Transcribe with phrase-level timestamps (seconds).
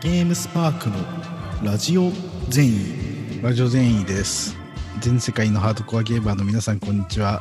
[0.00, 0.96] ゲームスパークの
[1.62, 2.10] ラジオ
[2.48, 3.42] 善意。
[3.42, 4.56] ラジオ善意です。
[5.00, 7.40] 全世界のハードコアゲーマーの皆さんこんにちは、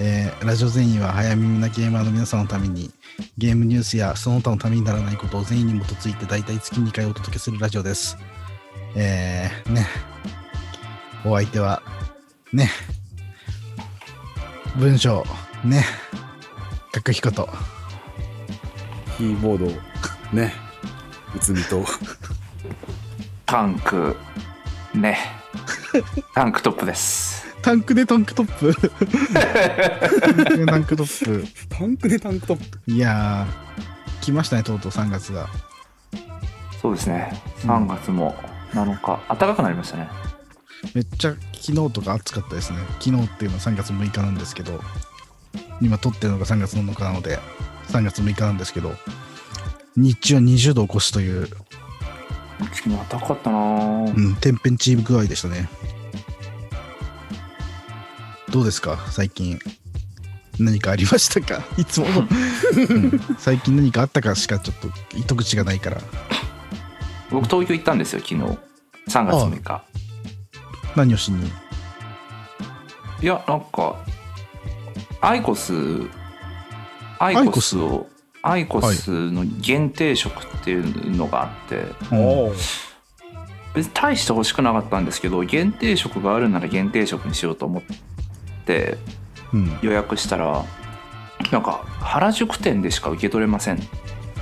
[0.00, 2.90] えーラジオ善意は早耳なゲーマーの皆さんのために
[3.38, 8.16] ゲームニュースやその他のためにならないことを善意に基づいて大体月2回お届けするラジオです。
[8.94, 9.86] えー、ね。
[11.24, 11.82] お相手は
[12.52, 12.70] ね。
[14.76, 15.24] 文章。
[15.64, 15.84] ね。
[16.94, 17.48] 書く彦と。
[19.16, 19.66] キーボード。
[19.66, 19.68] を
[20.32, 20.52] ね、
[21.36, 21.84] 内海と、
[23.44, 24.16] タンク。
[24.94, 25.18] ね。
[26.34, 27.44] タンクトップです。
[27.60, 28.74] タンクでタンクトップ。
[30.18, 31.44] タンクでタンクトップ。
[31.68, 32.90] タンクでタンクトップ。
[32.90, 35.48] いやー、来ましたね、とうとう3月が。
[36.80, 37.30] そうですね。
[37.64, 38.34] うん3月も
[38.72, 39.20] 7日。
[39.28, 40.08] 暖かくなりましたね。
[40.94, 42.78] めっちゃ昨日とか暑かったですね。
[42.98, 44.80] 昨日っていうのは3月6日なんですけど、
[45.82, 47.38] 今撮ってるのが3月7日なので、
[47.88, 48.94] 3月6日なんですけど、
[49.96, 53.56] 日中は20度を超すという、かかったな。
[53.58, 55.68] ぁうん、天変地異具合でしたね。
[58.50, 59.58] どうですか、最近。
[60.58, 61.62] 何かありましたか？
[61.76, 62.06] いつも。
[62.08, 62.28] の、
[62.88, 63.20] うん。
[63.38, 66.00] 最近何かあったかしかちょっと糸口がないから。
[67.30, 68.40] 僕東京行ったんですよ昨日。
[69.08, 69.82] 3月6日。
[70.94, 71.50] 何をしに？
[73.22, 73.96] いやなんか
[75.22, 75.72] アイコス
[77.18, 78.06] アイコスを
[78.42, 82.52] アイコスの限定食っていうのがあって、うんお
[83.74, 87.82] 別に大して欲しくなかったんですけど限定食があるなら限定食にしようと思っ
[88.64, 88.96] て
[89.52, 89.78] うん。
[89.82, 90.64] 予約したら
[91.52, 93.78] なんか原宿店でしか受け取れませんっ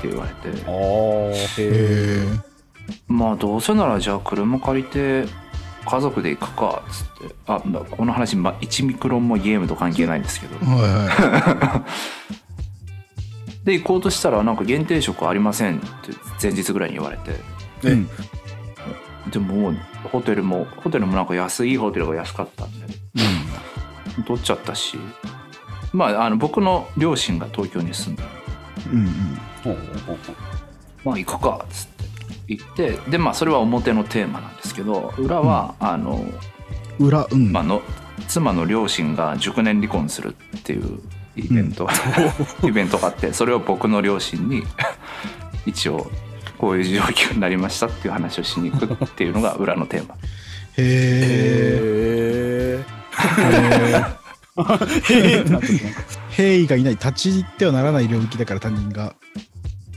[0.00, 1.58] て言われておへへえ。
[1.58, 2.54] え。
[3.08, 5.24] まあどうせならじゃあ車借りて
[5.84, 11.84] 家族で行くかっつってあまあこの話、まあ、1ミクロンもゲームと関係ないんですけどはいは
[13.64, 15.86] で行こうとしたらなんか限定食ありませんって
[16.42, 17.32] 前日ぐらいに言われて。
[17.82, 18.08] うん。
[19.30, 19.72] でも
[20.04, 22.86] ホテルもホテルもなんか安いホテルが安かったんで。
[24.26, 24.98] 取っちゃったし。
[25.92, 28.28] まああの僕の両親が東京に住んでる。
[28.92, 29.08] うんうん。
[29.64, 30.36] ほうほうほう
[31.04, 32.04] まあ行くかっつって。
[32.46, 36.22] 行ってでまあそれは表のテーマなんですけど裏は、あの
[36.98, 37.06] うん。
[37.06, 37.50] 裏、うん。
[37.50, 37.80] まあの
[38.28, 41.00] 妻の両親が熟年離婚するっていう
[41.36, 41.88] イベント、
[42.64, 44.64] イベントがあってそれを僕の両親に
[45.66, 46.10] 一応
[46.58, 50.14] こういう状況になりましたっていう話をしに行くっていうのが 裏のテーマ。
[50.14, 50.18] へ
[50.78, 50.84] え。
[52.78, 52.84] へえ。
[55.10, 55.44] へえ。
[56.30, 59.14] 兵医がいない、立ち入ってはならない領域だから他人が。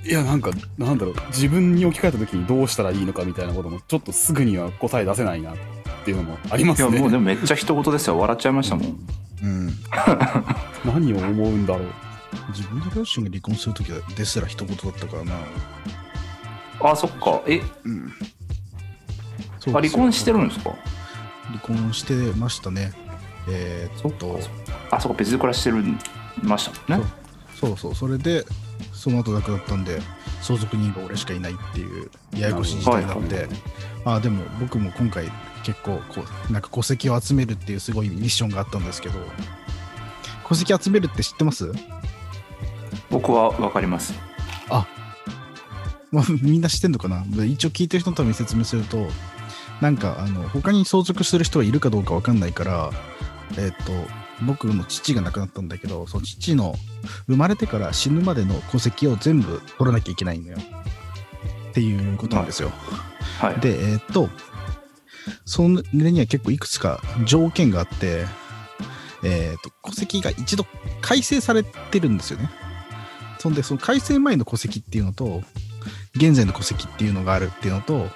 [0.04, 5.56] いや、なんか、なんだろう、自分に置き換えた時にどうしたらいいのかみたいなことも、ちょっとすぐには答え出せないなっ
[6.06, 7.00] ていうのもありまいやすね。
[7.00, 8.98] もうでもめっちゃ人事ですよ笑っちゃいましたもん
[9.44, 9.74] うん。
[10.86, 11.88] 何を思うんだろう。
[12.50, 15.34] 自分の両親が離婚するときですら一言だったからな。
[16.82, 17.42] あそっか。
[17.48, 17.62] え？
[17.84, 18.12] うん。
[19.68, 20.72] あ離婚してるんですか？
[21.48, 22.92] 離婚してましたね。
[23.50, 24.40] えー、っと、
[24.92, 25.78] あそこ別で暮らしてる
[26.42, 27.08] ましたもんね。
[27.56, 27.78] そう。
[27.78, 28.46] そう、それで、
[28.94, 30.00] その後亡くなったんで、
[30.42, 33.48] 相続人が俺しかいないっていうややこしい事態なんで、
[34.06, 35.32] あでも僕も今回
[35.68, 39.20] 結構こうなんか戸籍を集めるっていうすごいミッションがあったんですけど。
[40.48, 41.74] 戸籍集めるって知ってます？
[43.10, 44.14] 僕は分かります。
[46.10, 47.26] まあ、みんな知ってんのかな？
[47.44, 49.08] 一応聞いてる人のために説明すると
[49.82, 52.92] なんかあの他に相続する人がいるかどうかわかんないから
[53.58, 53.92] えっ、と
[54.46, 56.76] 僕の父が亡くなったんだけどその父の
[57.28, 60.58] 生まれてから死ぬまでの戸籍を全部取らなきゃいけないのよ。
[61.72, 62.72] っていうことなんですよ、
[63.42, 63.60] はい。
[63.60, 64.30] で、えーっと、
[65.46, 68.26] それには結構いくつか条件があって、
[69.24, 70.66] えーっと、戸籍が一度
[71.02, 72.50] 改正されてるんですよね。
[73.40, 75.44] そんで、その改正前の戸籍っていうのと、
[76.16, 78.10] 現在の戸籍っていうのがあるっていうのと、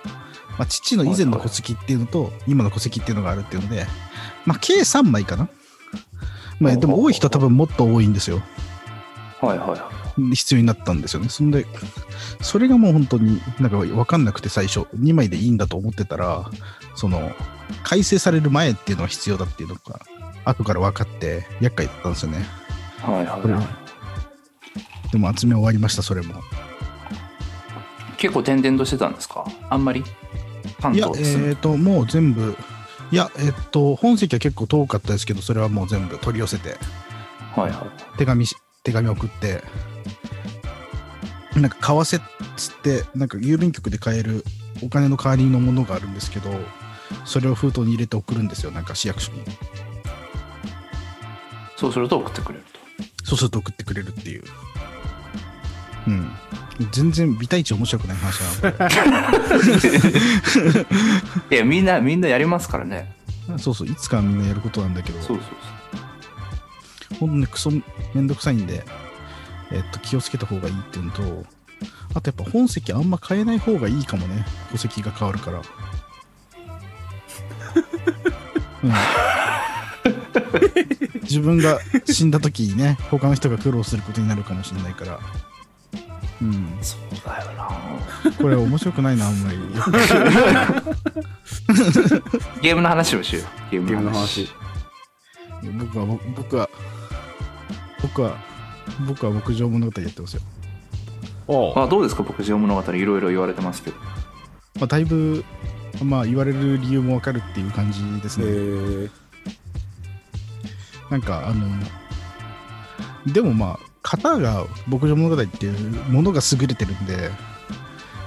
[0.57, 3.85] まあ、父の以前の戸籍っていうのと、今の戸籍っていうのがあるっていうので、
[4.45, 5.49] まあ、計3枚かな。
[6.59, 8.41] まあ、でも多い人は多分もっと多いんですよ。
[9.39, 10.01] はいはいはい
[10.33, 11.29] 必要になったんですよね。
[11.29, 11.65] そんで、
[12.41, 16.49] それがもう本当になんか分かんなくて最初、2枚でいいんだと思ってたら、
[17.01, 17.31] その、
[17.81, 19.99] 改正される前っていうのは必要だっていうのが、
[20.45, 22.45] 後から分かって、厄介だったんですよね。
[22.99, 23.51] はいはい。
[23.51, 23.61] は。
[25.09, 26.35] いでも集め終わりました、それも。
[28.17, 29.43] 結構転々としてたんですか？
[29.71, 30.03] あんまり？
[30.79, 32.55] 関いや、えっ、と、もう全部、
[33.11, 36.77] いや、えっ、と、本籍は結構遠かったですけど、それはもう全部取り寄せて、
[37.55, 38.17] はいはい。
[38.19, 39.63] 手紙し、手紙送って、
[41.55, 42.23] なんか、為替っ
[42.57, 44.45] つって、なんか郵便局で買える
[44.83, 46.51] お金の代わりのものがあるんですけど、
[47.25, 49.41] それを封筒に入れて送るんですよ、なんか市役所に。
[51.77, 52.79] そうすると送ってくれると。
[53.25, 54.43] そうすると送ってくれるっていう。
[56.07, 56.31] うん。
[56.91, 58.89] 全然ビタイチ面白くない話は
[61.51, 63.15] いやみんなみんなやりますからね。
[63.57, 63.87] そうそう。
[63.87, 65.21] いつかはみんなやることなんだけど。
[65.21, 65.43] そうそ
[67.15, 67.17] う。
[67.19, 67.71] ほんとねクソ
[68.13, 68.83] めんどくさいんで、
[69.71, 71.21] えっと気をつけた方がいいっていうのと
[72.13, 74.45] あとやっぱ本籍あんま変えない方がいいかもね。
[74.71, 75.61] 戸籍が変わるから
[78.83, 78.93] うん。
[81.23, 85.19] 自分が死んだ時にね他の人が苦労することになるかもしれないから。
[86.41, 86.77] うん。
[86.81, 87.69] そうだよな。
[88.39, 89.57] これ面白くないなあんまり
[92.61, 93.71] ゲームの話をしよう。
[93.71, 94.49] ゲームの話。
[95.79, 96.69] 僕は僕は
[98.01, 98.35] 僕は
[99.07, 100.41] 僕は牧場物語やってますよ、
[101.75, 102.23] ああどうですか？
[102.23, 102.93] 牧場物語。
[102.93, 103.97] いろいろ言われてますけど。
[104.79, 105.45] まあ、だいぶ
[106.03, 109.09] まあ言われる理由もわかるっていう感じですへね、え。
[111.09, 111.67] なんかあの
[113.33, 117.29] でもまあ型が牧場物語っていうものが優れてるんで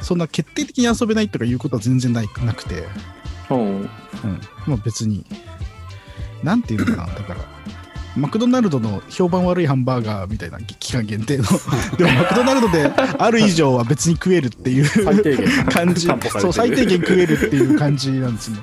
[0.01, 2.85] そんな決定的に遊べないとかいうことは全然ないなくて、
[3.49, 3.89] おううん、
[4.67, 5.25] まあ別に
[6.43, 7.41] なんていうのかなだから
[8.17, 11.45] マクドナルドの評判悪いハンバーガーみたいな期間限定の。
[11.99, 16.07] でもマクドナルドである以上は別に食えるっていう最低限感じ。
[16.41, 18.59] そう最低限食えるっていう感じなんですね。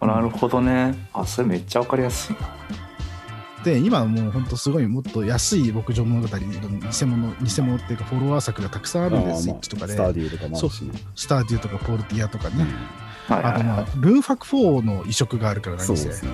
[0.00, 1.08] あなるほどね。
[1.12, 2.56] あそれめっちゃわかりやすいな。
[3.64, 9.42] で今はもうほんとすごいもっと安い牧場物語の偽物偽物っていうかフォロワー作がたくさんあるんです。
[9.42, 9.94] スイッチとかで。
[9.94, 10.56] スターデューとかも。
[11.14, 12.66] スターデューとかポルティアとかね、
[13.28, 16.30] はいはいはあとまあルーンファク4の移植があるから何せそうですね。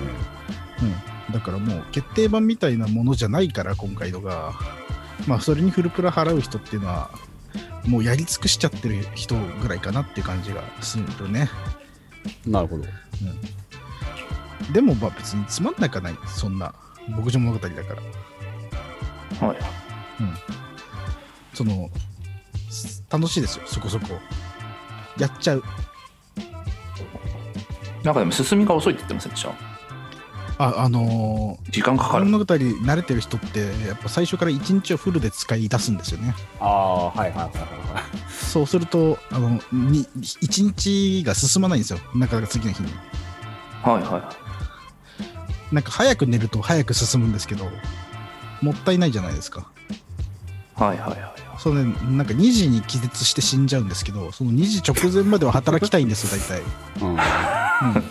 [0.83, 4.53] うん、だからもう決定版みたいなものじゃないから今回のが。
[5.27, 7.11] まあそれにフルプラ払う人っていうのは
[7.85, 11.49] もうやり尽くしちゃってる人ぐらいかなっていう感じがするね。
[12.45, 12.83] なるほど。
[14.73, 16.17] でもまあ別につまんなくはない。
[16.27, 16.73] そんな
[17.09, 19.47] 牧場物語だから。
[19.47, 19.49] い。
[19.49, 19.57] はい
[21.53, 21.89] その
[22.69, 23.63] す楽しいですよ。
[23.67, 24.07] そこそこ。
[25.19, 25.63] やっちゃう。
[28.03, 29.72] なんかでも進みが遅いって言ってませんでした？
[30.57, 32.25] ああのー時間かかる。
[32.25, 36.35] 物語慣れてる人ってやっぱ最初から1日をフルで使い出すんですよね。
[36.59, 38.03] ああ、はいはいはいはいはい。
[38.29, 41.99] そうするとあのに1日が進まないんですよ。
[42.15, 42.89] なかなか次の日に。
[43.81, 44.03] はいはい。
[44.03, 44.33] は
[45.71, 47.65] なんか早く寝ると早く進むんですけど
[48.61, 49.67] もったいないじゃないですか。
[50.77, 51.33] いはいはいはい。
[51.57, 56.63] それでなんか2時に気絶して死んじゃうんですけどその2時直前までは働きたいんですよ大体、
[57.01, 57.09] うん。
[57.11, 58.03] うん、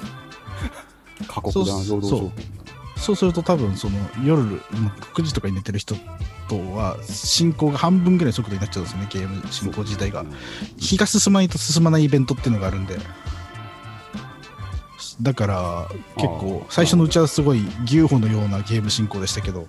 [1.32, 2.32] 過酷な労働条件だ
[3.00, 4.60] そうすると多分その夜まあ
[5.16, 5.96] 6時とかに寝てる人
[6.48, 10.20] とは進行が半分ぐらいの速度になっちゃうんですよねゲーム進行自体が。
[10.20, 10.32] うん。
[10.76, 12.98] 日が進まないと進まないイベントっていうのがあるんで。
[15.20, 19.66] だから結構最初のうちはすごい牛歩のようなゲーム進行でしたけど。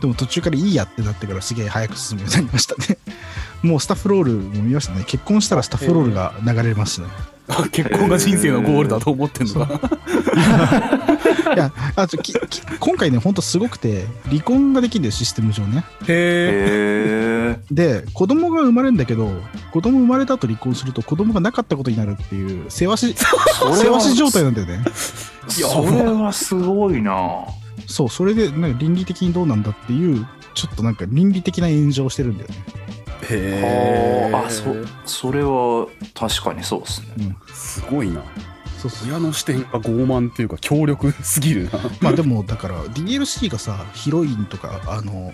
[0.00, 2.98] でも途中からいいやってなってからすげえ早く進むようになりましたね。
[3.62, 5.04] もうスタッフロールも見ましたね。
[5.06, 7.08] 結婚したらスタッフロールが流れますね
[7.48, 9.80] あ 結婚が人生のゴールだと思ってんのか。
[11.54, 15.84] いやあちょきき今回ねほんとすごくて離婚ができるんだよシステム上ね。
[16.08, 17.60] へえ。
[17.70, 19.30] で子供が生まれるんだけど
[19.72, 23.14] 子供生まれた後離婚すると子供がなかったことになるっていう世話し
[23.74, 24.84] 世話し状態なんだよね。
[25.48, 27.14] それはすごいな。
[27.86, 32.56] そうそれでなんか倫理的にどうなんだっていうちょっとなんか倫理的な炎上をしてるんだよね
[33.30, 34.32] へえ。
[34.34, 34.74] あそ
[35.04, 38.22] それは確かにそうですねすごいな。
[38.78, 41.78] そうそう親の視点が傲慢っていうか強力すぎるな。
[42.00, 45.32] まあでもだから DLC がさヒロインとかあの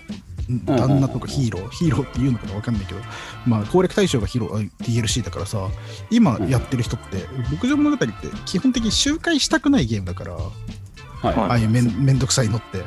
[0.65, 2.99] 旦那とかヒーローヒーローっていうのかなわかんないけど
[3.45, 5.69] まあ攻略対象がヒロあ DLC だからさ
[6.09, 8.13] 今やってる人って牧場物語って
[8.45, 11.25] 基本的に周回したくないゲームだからはい。
[11.25, 12.83] はいああいうめんめんどくさいのって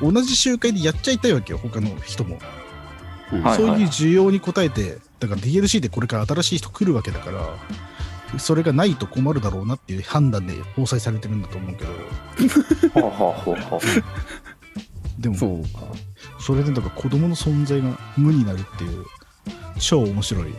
[0.00, 2.38] 同じ周回でやっちゃいたいわけよ他の人も、
[3.30, 11.92] そういう需要に応えてだから DLC でこれから新しい人来るわけだからそれがないと困るだろうなっていう判断で搭載されてるんだと思うけど。
[13.00, 13.80] はあはあはあは
[15.18, 15.80] でもそうか。
[16.38, 19.04] それでだから子供の存在が無になるっていう
[19.78, 20.54] 超面白い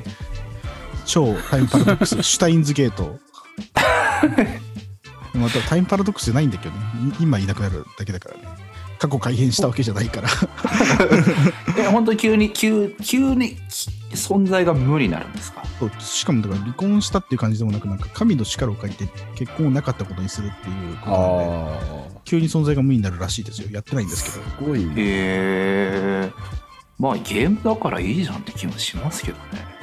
[1.05, 3.19] 超タイムパラドックス シュタインズゲート。
[5.33, 6.81] またタイムパラドックスじゃないんだけどね。
[7.19, 8.56] い今いなくなるだけだからね
[8.99, 10.29] 過去改変したわけじゃないから。
[11.77, 13.57] え本当に急に急急に
[14.11, 15.63] 存在が無になるんですか？
[15.79, 22.17] そうしかもだから離婚したっていう感じでもなくなんか神の力を借りて結婚をなかったことにするっていうことなんで。
[22.25, 23.69] 急に存在が無になるらしいですよ。
[23.71, 24.35] やってないんですけど。
[24.35, 24.91] すごいね。
[24.91, 26.31] へえ
[26.99, 29.76] まあゲームだからいいじゃんって気もしますけどね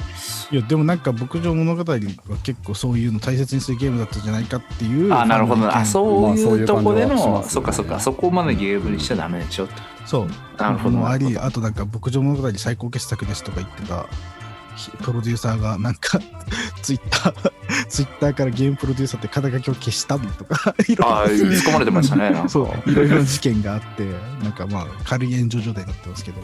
[0.51, 1.99] いやでもなんか牧場物語は
[2.43, 5.65] 結構そういうの大切にするゲームだったんじゃないかっていうあなるほど。
[5.75, 7.43] あうそういうとこでのますよね。
[7.49, 9.73] そっかそっかそこまでゲームにしちゃダメでしょって。
[10.05, 10.27] そう。
[10.57, 10.97] なるほど。
[10.97, 14.05] もあり、あとなんか、牧場物語最高傑作ですとか言ってた、
[14.75, 16.19] ひプロデューサーが、なんか、
[16.81, 17.51] ツイッター、
[17.89, 22.43] ツイッターからゲームプロデューサーって肩書きを消したりとか、 いろああ、いろ突っ込まれてましたね。
[22.47, 24.05] そう、いろいろ事件があって、
[24.43, 26.37] なんかまあ、軽い炎上状態になってますけど、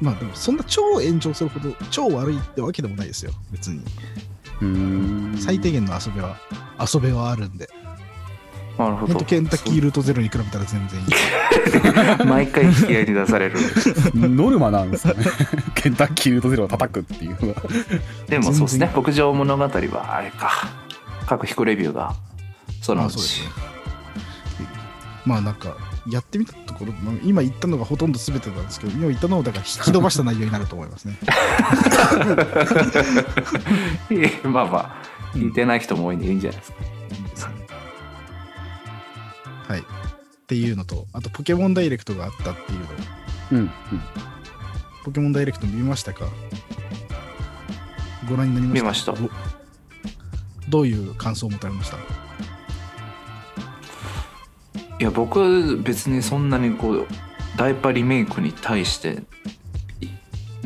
[0.00, 3.82] まあでも、そんな超炎上するほど、超悪いってわけでもないですよ、別に。
[4.60, 6.36] うーん最低限の遊びは、
[6.80, 7.68] 遊べはあるんで、
[8.78, 9.20] なるほど。
[9.24, 12.26] ケンタッキールートゼロに比べたら全然いい。
[12.26, 13.56] 毎回引き合いに出される。
[14.14, 15.24] ノルマなんですかね。
[15.74, 17.62] ケンタッキールートゼロを叩くっていうのは。
[18.28, 20.50] でもそうですね全、牧場物語はあれか。
[21.26, 22.14] 各引くレビューが、
[22.82, 23.48] そのうちあそうですね。
[25.24, 25.76] まあなんか、
[26.10, 31.18] やってみたところ、まあ今言ったのがほとんど全てなんですけど、今言ったのをだから引き伸ばした内容になると思いますね。
[34.44, 35.02] まあまあ、
[35.34, 36.78] 聞いてない人も多いんでいいんじゃないですか。
[39.68, 39.80] はい。
[39.80, 39.84] っ
[40.46, 42.86] ていうのと、あとポケモンダイレクトがあったっていうの。
[43.52, 43.58] うん。
[43.58, 43.70] うん
[45.04, 46.26] ポケモンダイレクト見ましたか？
[48.26, 49.12] ご覧になりました？
[49.12, 49.44] 見ましたご
[50.70, 51.98] どういう感想を持たれました？
[55.04, 57.06] いや、僕、別にそんなにこう、
[57.58, 59.22] ダイパリメイクに対して、
[60.00, 60.08] い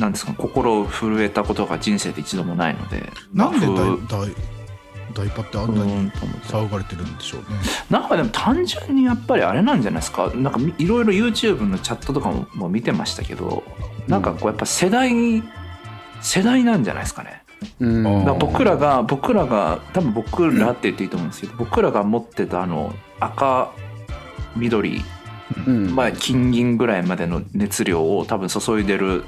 [0.00, 4.32] なんですか、心を震えたことが人生で一度もないので、なんでまあダイ
[5.12, 6.46] ダイパってあんなにと思って。
[6.46, 7.46] 騒がれてるんでしょうね。
[7.90, 10.30] なんかでも単純にやっぱりあれなんじゃないですか？
[10.36, 13.64] なんかみいろいろ YouTube のチャットとかもも見てましたけど
[14.06, 15.42] なんかこうやっぱ世代
[16.20, 17.42] 世代なんじゃないですかね？
[18.24, 23.72] ら僕らが僕らが多分僕らって言っていいと思うんですけど僕らが持ってたあの赤
[24.58, 25.02] 緑
[25.66, 25.94] うん。
[25.94, 29.24] まあ金銀ぐらいまでの熱量を多分注いでる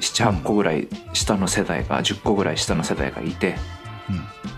[0.00, 3.56] 78個ぐらい下の世代が10個ぐらい下の世代がいて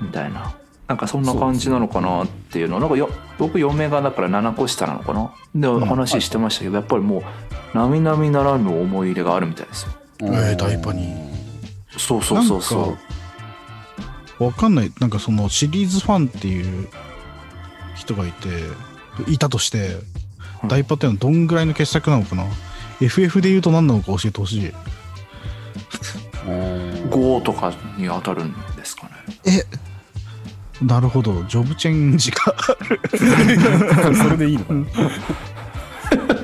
[0.00, 0.06] うん。
[0.06, 0.54] みたいな。
[0.86, 2.80] なんかそんな感じなのかなっていうの。
[2.80, 5.34] なんかよ僕嫁がだから7個下なのかな。
[5.54, 5.80] でん。
[5.80, 7.22] 話してましたけどやっぱりもう
[7.74, 9.92] 並々ならぬ思い入れがあるみたいですよ。
[10.20, 11.14] えーダイパに
[11.96, 13.02] そうそうそうそなんか
[14.38, 14.92] わかんない。
[15.00, 16.88] なんかそのシリーズファンっていう
[17.96, 18.48] 人がいて、
[19.26, 20.02] いたとして、うん
[20.66, 22.44] ダイパっていうのはどんぐらいの傑作なのかな
[23.00, 24.68] ?FF で言うと何なのか教えてほしい。
[26.48, 26.50] う
[27.10, 29.10] 5とかに当たるんですかね
[29.46, 31.44] えなるほど。
[31.44, 32.38] ジョブチェンジが。
[34.14, 34.80] それでいいのかな？
[34.80, 34.86] ま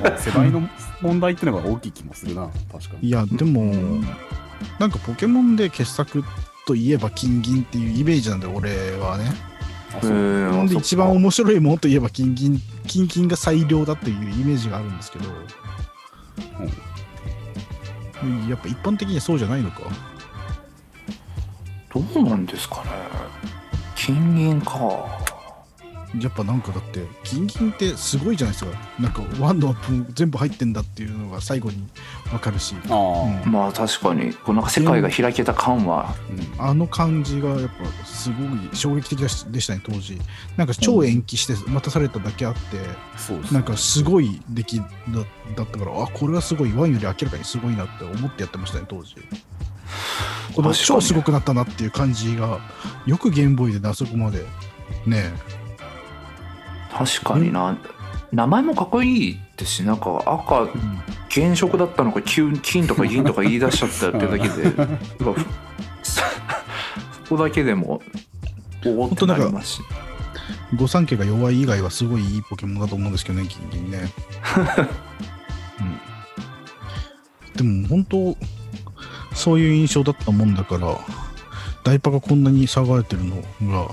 [0.15, 0.69] あ世代の
[1.01, 3.07] 問題ってのが大きい気もするな、確かに。
[3.07, 3.73] いや、でも、
[4.79, 6.23] なんかポケモンで傑作
[6.67, 9.54] といえば金銀っていうイメージなんで、俺はね。
[10.03, 10.67] ん。
[10.67, 15.25] で一番面面白いものといえば金銀、金銀が最良だっていうイメージがあるんですけど、
[18.49, 19.81] やっぱ一般的にはそうじゃないのか。
[21.93, 22.91] どうなんですかね。
[23.95, 25.34] 金銀か
[26.19, 28.71] やっぱなんかだって、金銀ってすごいじゃないですか。
[28.99, 31.87] なんかワンの分全部入ってんだっていうのが最後に
[32.31, 33.51] わかるし、ああ、うん。
[33.51, 34.33] まあ確かに。
[34.33, 36.15] こうなんか世界が開けた感は。
[36.29, 36.65] うん。
[36.65, 40.19] あの感じがやっぱすごい衝撃的でしたね、当時。
[40.57, 42.59] なんか超延期して待たされただけあって、
[43.17, 43.59] そうですね。
[43.59, 44.85] なんかすごい出来だ
[45.55, 49.15] だったから、あ、これはすごい、ワンより明らかにすごいなって思ってやってましたね、当時。
[50.55, 52.59] この超すごくなったなっていう感じが、
[53.05, 54.45] よくゲームボーイであそこまで、
[55.05, 55.33] ね
[56.95, 57.77] 確かにな。
[58.31, 60.67] 名前もかっこいいですしなんか赤
[61.29, 64.71] 原色だったのか金金とか銀とか言い出しちゃったってだけで
[66.03, 66.21] そ
[67.29, 68.01] こだけでも
[68.85, 69.81] おおってなりますし。
[70.77, 74.11] 御三家が弱い以外はすごいいいポケモンだと思うんですけどね、金銀ね。
[77.55, 78.37] うん、でも本当、
[79.33, 80.97] そういう印象だったもんだから、
[81.83, 83.35] ダイパがこんなに騒がれてるの
[83.71, 83.87] が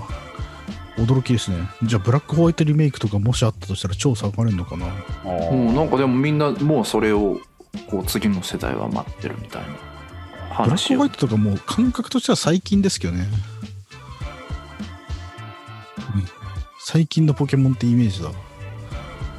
[1.05, 1.69] 驚きですね。
[1.83, 4.87] じゃあ、ブラックホワイトリメイクとかもしあったとしたら超騒がれるのかな？
[4.87, 4.91] あ
[5.25, 7.41] あもうなんかでもみんなもうそれを
[7.91, 9.77] こう次の世代は待ってるみたいなブラ
[10.57, 13.27] ッ話をクホワイトとかもう感覚としては最近ですけどね。
[16.15, 16.43] うん
[16.85, 18.31] 最近のポケモンってイメージだ。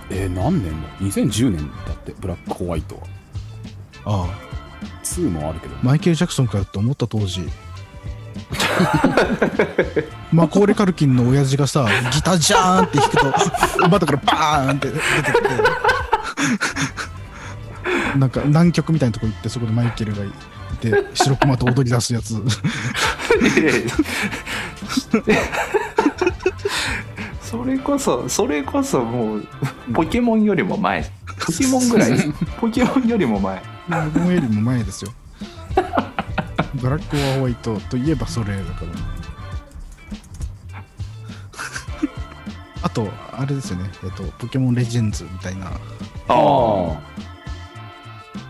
[0.10, 3.01] えー、何年だ ?2010 年だって、ブラックホワイトは。
[4.05, 4.27] ああ、
[5.03, 5.75] 2もあるけど。
[5.84, 7.41] マイケル・ジャクソンかよって思った当時。
[10.32, 13.18] マコーレ・カルキンの親父がさ、ギタージャーンって弾く
[13.80, 15.03] と、 バタからバーンって出てき
[18.13, 20.32] て、 なんか南極みたいなとこ行って、そこでマイケルがい
[20.80, 22.36] て、白熊と踊り出すやつ。
[27.42, 29.48] それこそそれこそもう
[29.94, 31.03] ポケモンよりも前
[31.39, 32.12] ポケモンぐらい
[32.60, 33.62] ポケモンよりも前
[34.06, 35.12] 僕もよりも前ですよ。
[36.75, 38.92] ブラックホワイトといえばそれだから。
[42.84, 45.72] あと、あれですよね、えっと、ポケモンレジェンズみたいな、あ
[46.27, 47.13] あ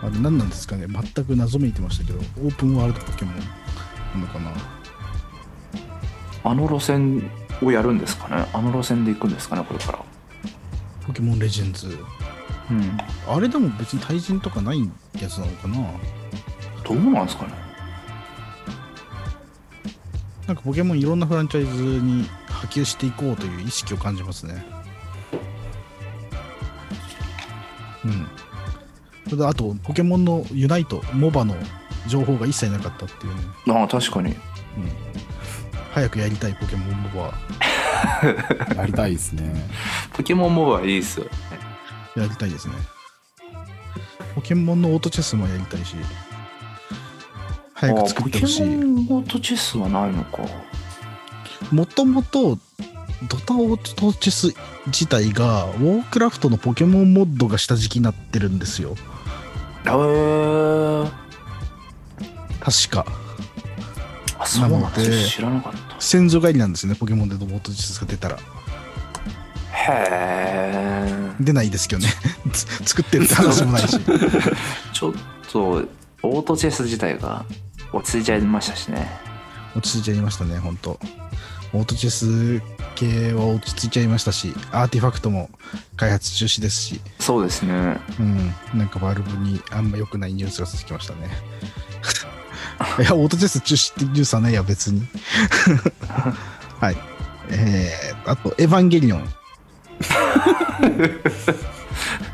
[0.04, 0.88] あれ何なんですかね。
[0.88, 3.36] 全く謎めいてましたけどオープンワールドポケモン。
[3.36, 4.50] なのかな。
[4.50, 4.54] あ
[6.50, 8.46] あの路線をやるんですかね。
[8.54, 10.00] あの路線で行くんですかねこれから。
[11.08, 11.98] ポケモンレジェンズ。
[12.70, 12.98] うん。
[13.28, 14.90] あれでも別に対人とかない
[15.22, 15.78] やつなのかな。
[16.84, 17.54] どうなんですかね
[20.48, 24.66] なんかポケモンいろんなフランチャイズに波及していこうという意識を感じますね。
[28.06, 28.28] うん。
[29.26, 31.56] それであとポケモンのユナイトモバの
[32.08, 33.36] 情報が一切なかったっていう。
[33.36, 34.32] ね、ああ確かに。
[34.32, 34.38] うん、
[35.92, 37.34] 早くやりたいポケモンモバ。
[38.70, 39.54] あ やりたいですね。
[40.12, 41.32] ポケモンモバいいっすよね。
[42.18, 42.74] やりたいですね。
[44.36, 45.96] ポケモンのオートチェスもやりたいし
[47.84, 50.44] 早く作ってほしいあポケモンオートチェスはないのか。
[51.72, 52.58] もともと
[53.28, 54.56] ドタオートチェス
[54.88, 58.92] 自体がウォークラフトのポケモンモッドが下敷きになってるんですよ。
[58.92, 58.94] へ
[59.90, 61.08] え
[62.62, 63.06] 確か。
[64.40, 66.00] あそうなので知らなかった。
[66.00, 68.38] 先祖返りなんですねポケモンでドオートチェスが出たら。
[68.38, 68.42] へ
[69.90, 72.08] え出ないですけどね。
[72.54, 74.00] つ 作ってるって話もないし。
[74.94, 75.14] ちょっ
[75.52, 75.86] と
[76.22, 77.46] オートチェス自体が
[77.94, 79.08] 落ち着いちゃいましたしね。
[79.76, 81.00] 落ち着いちゃいましたね本当。
[81.74, 82.62] オートチェス
[82.96, 85.50] 系は落ち着いちゃいましたしアーティファクトも
[85.96, 87.02] 開発中止ですし。
[87.20, 88.00] そうですね。
[88.20, 88.54] うん。
[88.74, 91.30] なんかバルブにあんま良くないニュースが続きましたね。
[93.00, 95.08] いやオートチェス中止ってニュースはないや別に。
[96.80, 96.98] はい。
[97.50, 99.30] えー、あとエヴァンゲリオン。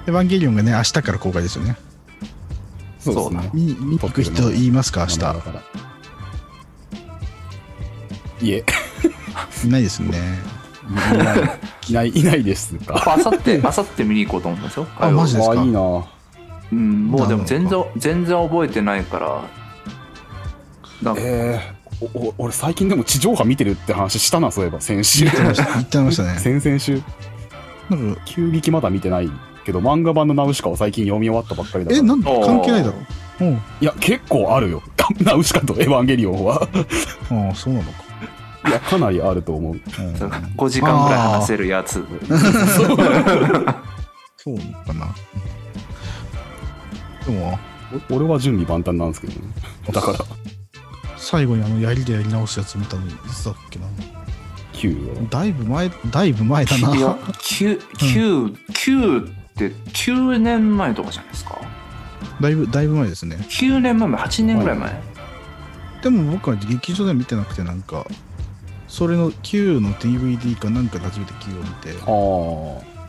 [0.08, 1.78] エヴァンゲリオンがね明日から公開ですよね
[3.00, 3.50] そうですね。
[3.54, 5.24] 見に見に行く人いますか明日。
[8.42, 8.66] いえ。
[9.66, 10.18] いないですね。
[11.88, 13.14] い ないいないですか。
[13.16, 14.88] あさってあさって見に行こうと思うんですよ。
[15.00, 15.60] あマジですか。
[15.60, 15.80] あいいな。
[16.72, 19.42] うんもうでも全な然全然覚えてないから。
[21.02, 21.22] なんか。
[21.24, 25.26] えー、おお俺最近でも地上波見てるって話したなそういえば先週。
[25.26, 26.38] 言ってました言ってましたね。
[26.40, 27.02] 先々週。
[27.90, 28.22] なんか。
[28.26, 29.30] 急激まだ見てない
[29.70, 32.04] けど漫画版のナウシカを最近読み終わったばっかりだから。
[32.04, 32.96] えなん関係ないだろ。
[33.42, 33.54] うん。
[33.54, 34.82] いや結構あるよ。
[35.22, 36.68] ナウシカとエヴァンゲリオンは。
[37.30, 38.04] ああそうなのか、
[38.68, 39.74] いやかなりあると思う。
[39.74, 39.80] うん。
[39.82, 42.04] 5時間ぐらい話せるやつ。
[44.38, 45.08] そうなのかな。
[47.26, 47.60] でも
[48.10, 49.40] お俺は準備万端なんですけどね。
[49.92, 50.20] だから。
[51.18, 53.86] 最後にあの槍でやり直すやつ見たのいつだっけな。
[54.74, 56.96] 9はだいぶ前だいぶ前だな。
[56.96, 61.60] いや 9, 9, 9って9年前とかじゃないですか？
[62.42, 63.36] だいぶだいぶ前ですね。
[63.38, 65.02] 9年前8年ぐらい前、
[66.02, 68.06] でも僕は劇場では見てなくてなんか
[68.88, 71.92] それの Q の DVD かなんかで初めて Q を見て。
[72.02, 73.00] ああ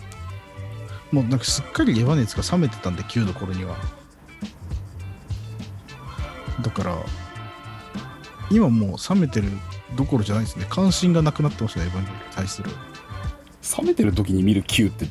[1.13, 3.77] もうなんかすっかりエヴァ熱が冷めてたんで Q の頃には。
[6.63, 6.97] だから
[8.49, 9.49] 今もう冷めてる
[9.97, 10.67] どころじゃないですね。
[10.69, 12.71] 関心がなくなってましたねエヴァンゲリオンに対する。
[13.79, 15.07] 冷めてる時に見る Q って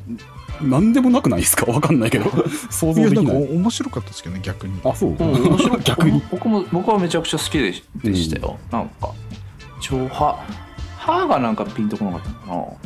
[0.61, 1.65] 何でもなくないですか？
[1.71, 2.29] わかんないけど。
[2.69, 3.01] 想い。
[3.01, 4.79] やなんか像できない面白かったですけどね逆に。
[4.83, 5.17] あそう、うん、
[5.47, 5.79] 面白い。
[5.83, 6.21] 逆に？
[6.31, 9.11] 僕も僕はめちゃくちゃ好きでしでしたよ、なんか
[9.81, 10.37] 超歯
[10.97, 12.77] 歯がなんかピンとこなかったの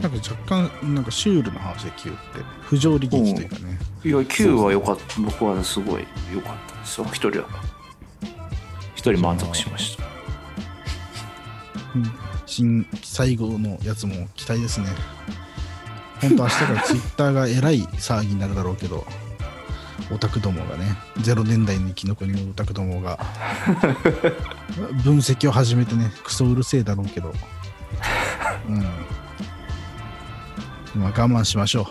[0.00, 0.08] な。
[0.08, 0.34] んか若
[0.70, 2.18] 干なんかシュールな話で Q って
[2.62, 3.60] 不条理劇というかね。
[3.60, 5.20] かないや Q は良かった。
[5.20, 7.06] 僕はすごい良かったですよ。
[7.12, 7.46] 一人は
[8.94, 10.04] 一人満足しました。
[11.94, 12.12] うん。
[12.46, 14.86] 新最後のやつも期待ですね
[16.20, 19.06] 本当明日からツイッターがえらい騒ぎになるだろうけど
[20.12, 23.18] オタクどもがね0年代の生き残りのオタクどもが
[25.04, 27.32] 分析を始めてねクソうるせえだろうけど。
[28.68, 28.82] うん。
[31.00, 31.86] まあ我慢しましょう。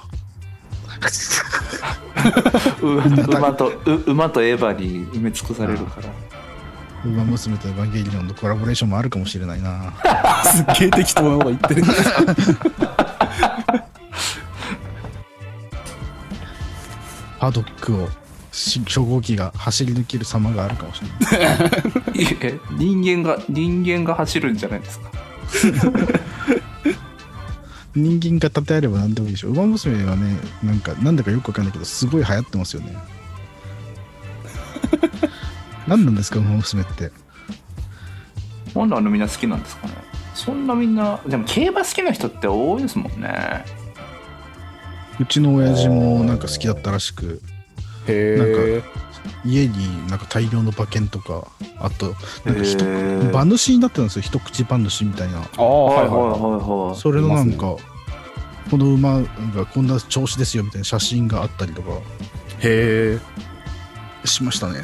[3.38, 6.10] 馬とう馬とエヴァに埋め尽くされるから。
[7.06, 9.94] う馬娘とエヴァンゲリオンのコラボレーションもあるかもしれないな。
[10.52, 11.84] すっげえ適当なこと言ってる
[17.46, 18.10] パドックを
[18.52, 25.12] し初号機が走り抜ける様があるかもしれない 人間が人間が走るんじゃないですか？
[27.96, 29.50] 人間が立てあれば何でもいいでしょ。
[29.50, 32.98] ウマ娘はね、なんか、なんだかよくわかんないけど、すごい流行ってますよね。
[35.88, 37.12] 何なんですか、ウマ娘って。
[38.74, 39.94] なんであのみんな好きなんですかね？
[40.34, 43.64] そんなみんなでも競馬好きな人って多いですもんね
[45.20, 47.42] うちの親父もなんか好きだったらしく、
[48.08, 48.84] へえ
[49.44, 51.48] 家になんか大量の馬券とか、
[51.80, 55.40] あと、なんか一馬主になってたんですよ、一口馬主みたいな。
[55.40, 56.42] ああはいいははい。
[56.42, 56.48] は
[56.88, 57.76] いはいそれのなんか、
[58.70, 61.92] この馬がこんな調子ですよみたいな写真があったりとか。
[62.62, 64.28] へえ。
[64.28, 64.82] しましたね。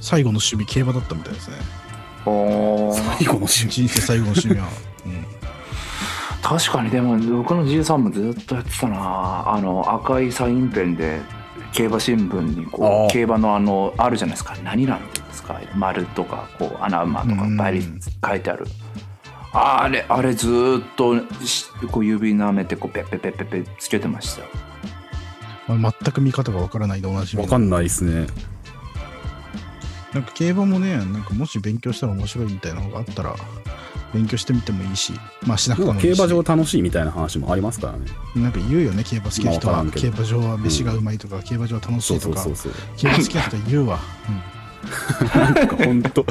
[0.00, 1.56] 最後の趣味競馬だったみたいですね。
[2.24, 2.34] 最
[3.26, 3.68] 後の趣味。
[3.68, 4.72] 人生最後の趣味は、うん、
[6.42, 9.44] 確かにでも僕のじいさんもずっとやってたな。
[9.48, 11.20] あの赤いサインペンで
[11.72, 14.56] 競馬新聞にこう競馬のあのあるじゃないですか。
[14.62, 15.60] 何なんていうんですか。
[15.74, 17.56] 丸とかこう穴馬とかうん。
[17.56, 18.66] 倍率書いてある。
[19.52, 24.42] あれあれずーっとしこう指舐めてこうペッペッペッペッペッつけてました。
[25.68, 27.42] 全く見方がわからないで同じみ。
[27.42, 28.26] わかんないですね。
[30.14, 33.36] なんか競馬もねなんかもし勉強したら面白いみたいなのがあったら
[34.14, 35.12] 勉強してみてもいいし
[35.46, 36.06] まあしなくてもいいし。
[36.06, 38.06] なんか競馬場楽しいみたいな話もありますからね。
[38.36, 39.84] なんか言うよね競馬好きな人は。
[39.86, 42.40] 競馬場は飯がうまいとか、競馬場は楽しそいうとか。
[42.40, 42.82] そうそうそう。
[42.96, 43.98] 競馬好きな人は言うわ、
[45.34, 46.26] なんかほんと、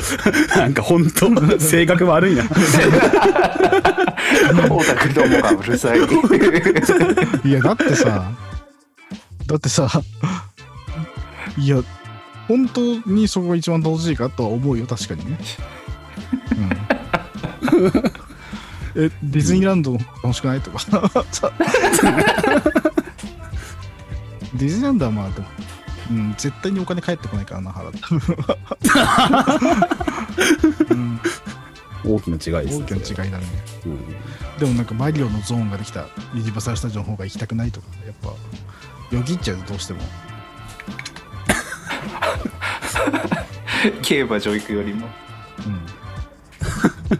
[0.55, 2.43] なんかほ んと、性格悪いな。
[4.69, 8.31] オタクどもがうるさいうん、いやだってさ
[9.45, 9.89] だってさ
[11.57, 11.81] いや
[12.47, 15.37] 本当にそこが一番楽しいかとは思うよ確かにね、
[16.51, 16.86] うん、
[18.95, 20.79] えディズニーランド楽しくないとか。
[20.79, 20.89] さ
[24.55, 25.47] ディズニーランドはまあでも、
[26.11, 27.99] うん、絶対にお金返ってこないからな払って、
[30.93, 31.19] うん、
[32.15, 33.45] 大きな違いです大きな違いだね。
[33.85, 33.99] うん。
[34.59, 38.29] でもなんかマリオのゾーンができたユニバーサル・スタジオの方が行きたくないとかやっぱ
[39.15, 39.99] よぎっちゃうどうしても。
[44.01, 45.05] 競馬場行くよりも。
[45.05, 45.26] うん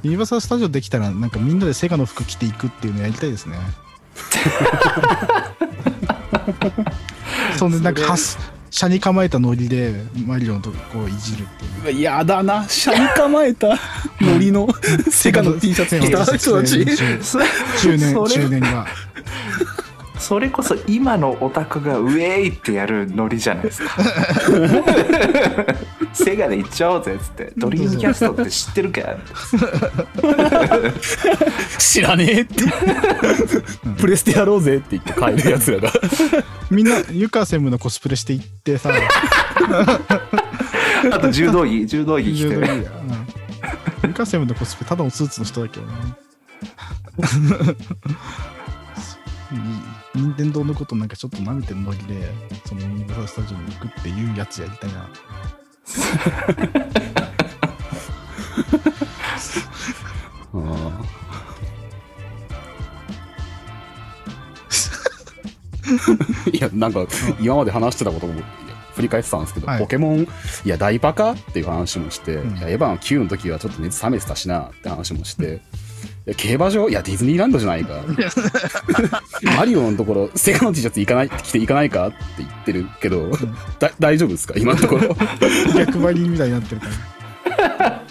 [0.04, 3.58] ユニバーサル・スタジオできたらなんかみんなでセガの服着ていくっていうのやりたいですね。
[7.58, 8.02] そんでなんか
[8.70, 11.46] 車に構えたノリでマリオのとこをいじるっ
[11.84, 12.02] ていう。
[12.02, 13.70] やだな、車に構えた
[14.22, 14.68] ノリの
[15.10, 16.26] セガの T シャツ着た。
[16.26, 16.86] 人たち。
[17.24, 17.40] そ
[17.82, 18.86] 中年中年が
[20.28, 23.90] それこそ今のオタクがウェイってやるノリじゃないですか。
[26.12, 27.54] セガで行っちゃおうぜっつって。
[27.56, 29.04] ドリームキャストって知ってるか
[31.80, 32.66] 知らねえって。
[33.98, 35.94] プレステやろうぜって言って帰るやつらが。
[36.72, 38.92] みんなユカセムのコスプレしていってさ。
[41.10, 42.86] あと柔道着柔道着着てうん。
[44.10, 45.94] ユカセムのコスプレただのスーツの人だけどね
[50.18, 52.32] 任天堂のことなんかちょっと舐めてるノリで
[52.66, 55.10] そのユニバーサル・スタジオに行くっていうやつやりたいな。
[66.52, 67.06] いや、なんか、
[67.40, 68.42] 今まで話してたことも
[68.96, 69.80] 振り返ってたんですけど、はい。
[69.80, 70.28] ポケモン、い
[70.66, 72.58] や、大バカっていう話もして、うん。
[72.58, 75.60] いやエヴァン9の時はちょっと熱冷めてたしなって話もして、い
[76.28, 76.90] や競馬場？
[76.90, 78.02] いや、ディズニーランドじゃないか。
[79.58, 82.08] マリオのところ、セガの T シャツ行かない、着て行かないか？
[82.08, 83.32] って言ってるけど、
[83.80, 84.54] だ大丈夫ですか？
[84.58, 85.16] 今のところ。
[85.76, 86.88] 逆張りみたいになってるか
[87.68, 88.04] ら。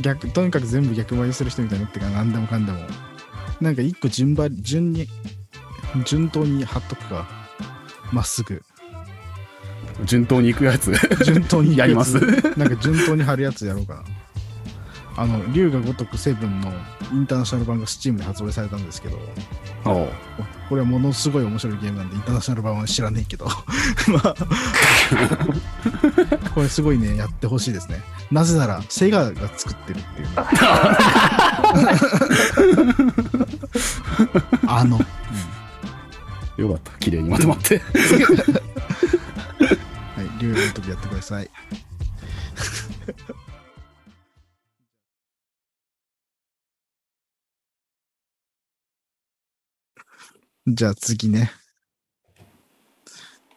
[0.00, 2.78] 逆とにかく全部逆張りする人みたいになってるから何でもかんでも。
[3.60, 5.08] なんか一個順張り順に
[6.04, 7.26] 順当に貼っとくか。
[8.12, 8.62] まっすぐ。
[10.04, 10.92] 順当に行くやつ。
[11.24, 12.18] 順当にやります。
[12.58, 14.02] なんか順当に貼るやつやろうかな
[15.16, 16.70] あの龍が如くセブンの
[17.12, 19.18] インターナショナル版が Steam で発売されたんですけど
[20.68, 23.46] これはものすごい面白いゲームなんでインターナショナル版は知らねえけど。
[23.46, 23.52] ま
[24.24, 24.34] あ
[26.54, 28.02] これすごいねやってほしいですね。
[28.30, 30.28] なぜならセガが作ってるっていう。
[34.66, 34.98] あの、
[36.56, 36.90] よかった。
[36.98, 37.78] 綺麗にまとまって。
[37.78, 37.84] は
[40.22, 41.50] い龍が如くやってください
[50.68, 51.52] じゃあ次ね。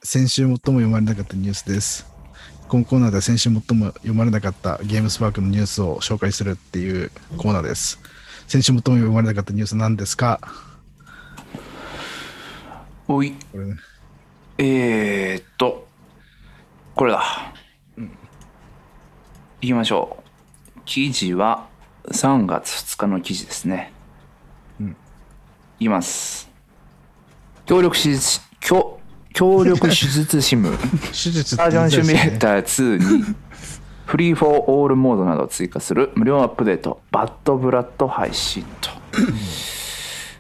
[0.04, 2.06] 先週最も読まれなかったニュースです。
[2.68, 8.00] このコーナーでは先週最も読まれなかったゲームスパークのニュースを紹介するっていうコーナーです。
[8.48, 10.40] 先週最も読まれなかったニュース何ですか？
[13.08, 13.76] おいこれね。
[14.60, 15.88] えー、っと
[16.94, 17.24] これだ、
[19.62, 20.22] いきましょ
[20.78, 21.68] う記事は
[22.10, 23.94] 3月2日の記事ですね
[24.80, 24.90] うん
[25.80, 26.49] いきます
[27.70, 29.00] 協力手術協
[29.32, 30.76] 協力手術シム。
[31.12, 31.56] 手術。
[31.56, 33.36] バージョンシミュレーーター2に
[34.08, 38.66] フリーフォーオールモードなどを追加する無料アップデートバッドブラッド配信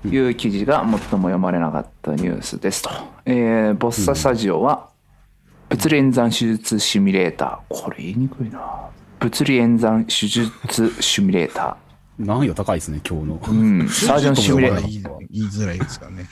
[0.02, 2.90] という記事が最も読まれなかったニュースですと、
[3.28, 4.90] えーボッサスタジオは
[5.70, 7.82] 物理演算手術シミュレーター。
[7.82, 8.90] これ言いにくいな。
[9.20, 10.50] 物理演算手術
[11.00, 12.26] シミュレーター。
[12.26, 13.40] 難易度高いですね、今日の。
[13.48, 15.28] うん、 サージョンシミュレーター。
[15.30, 16.28] 言いづらいですからね。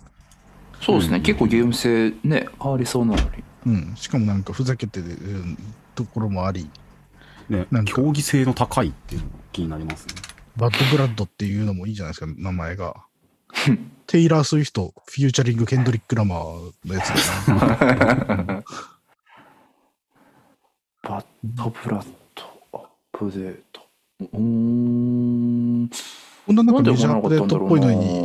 [0.83, 1.21] そうですね。
[1.21, 3.29] 結構ゲーム性ね、変わりそうなのに。
[3.67, 5.59] うん、しかもなんかふざけてるうん
[5.95, 6.69] ところもあり、
[7.49, 10.15] ねなん、か競技性の高いっていうのが気になりますね。
[10.57, 12.95] バッドブラッドっていうのもいいじゃないですか、名前が。
[14.07, 17.09] テイラー・スウィフト、フューチャリング・ケンドリック・ラマーのやつ
[17.47, 18.63] だな。
[21.03, 22.43] バッドブラッド
[22.73, 23.81] アップデート。
[24.21, 25.91] うーん。
[26.47, 28.21] こんななんかメジャーアップデートっぽいのに、に。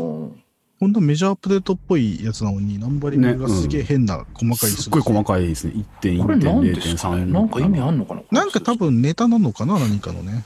[0.80, 5.74] こんなメジャーアップデートっぽいやつなのに、ナンバリングがすげえ変な細かい数字すっごい細かいですね。
[6.02, 6.24] 1.1.0.3。
[6.24, 7.16] これなんですか？
[7.16, 8.24] ねなんか意味あんのかな？
[8.32, 8.76] なんか多。
[8.76, 9.40] 分ネタな？
[9.40, 9.80] のかな？
[9.80, 10.44] 何かのね。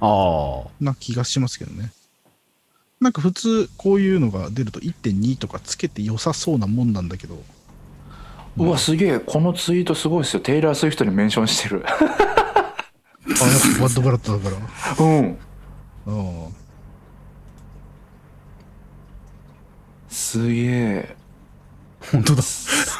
[0.00, 0.70] ああ。
[0.80, 1.92] な気がしますけどね。
[3.00, 7.42] なんか普通こういうのが出ると1.2とかつけて良さそうなもんなんだけど、
[8.56, 9.18] うわ、すげえ。
[9.20, 10.40] このツイートすごいですよ。
[10.40, 11.84] テイラー・スウィフトにメンションしてる。
[11.86, 15.04] あ、やっぱバッドブラッドだから。
[15.06, 15.38] うん。
[16.06, 16.12] う
[16.48, 16.54] ん。
[20.08, 21.16] すげえ。
[22.12, 22.40] 本当だ。
[22.40, 22.96] す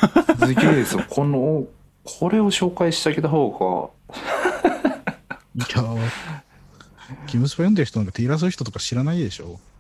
[0.55, 1.05] げえですよ。
[1.09, 1.65] この、
[2.05, 3.95] これを紹介してあげた方
[5.55, 6.11] いやー
[7.27, 9.55] キムスパ読んでる人なんかテイラー・スウィフトとか知らないでしょ？
[9.55, 9.76] が。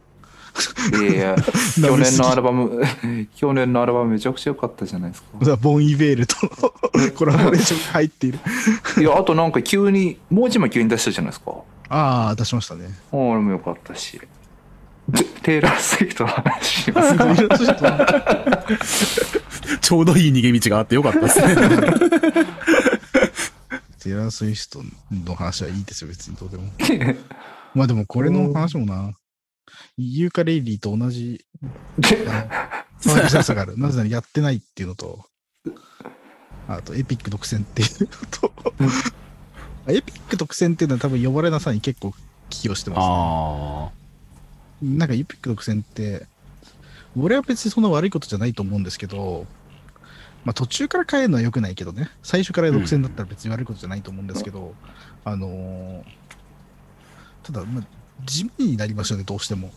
[1.01, 1.37] いやいや、
[1.81, 2.83] 去年のアルバム、
[3.35, 5.57] 去年のアルバムめちゃくちゃ良かったじゃないですか。
[5.57, 8.39] ボン・イベールとの コラボレーションが入っている。
[8.99, 11.53] いや、あとなんか急に、もう一枚急に出したじゃないですか。
[11.89, 12.87] ああ、出しましたね。
[13.13, 14.21] あれも良かったし。
[15.13, 17.15] テテイラー・スウィフトの話します
[19.81, 21.55] ちょうどいい逃げ道があってよかったですね。
[24.01, 24.81] テイラー・スウィフト
[25.13, 26.65] の話はいいですよ、別にどうでも。
[27.75, 29.13] まあでもこれの話もな、
[29.97, 31.45] ユーカレイリーと同じ
[33.01, 33.79] 騒ぎさがある。
[33.79, 35.25] なぜならやってないっていうのと、
[36.69, 38.53] あとエピック独占っていうのと、
[39.89, 42.13] エピック独占っていうのは多分呼ばれなさに結構
[42.51, 43.07] 寄与してます、ね。
[43.09, 43.91] あ
[44.83, 46.27] なんかエピック独占って、
[47.17, 49.47] 俺は別にそんな悪いことじゃないと思うんですけど、
[50.45, 54.75] まあ途中から変えるのは良くないけどね、最初から独占だったら別に悪いことじゃないと思うんですけど、
[55.25, 56.03] あのー
[57.47, 57.85] ただ、まあ、
[58.25, 59.71] 地味になりますよね、どうしても。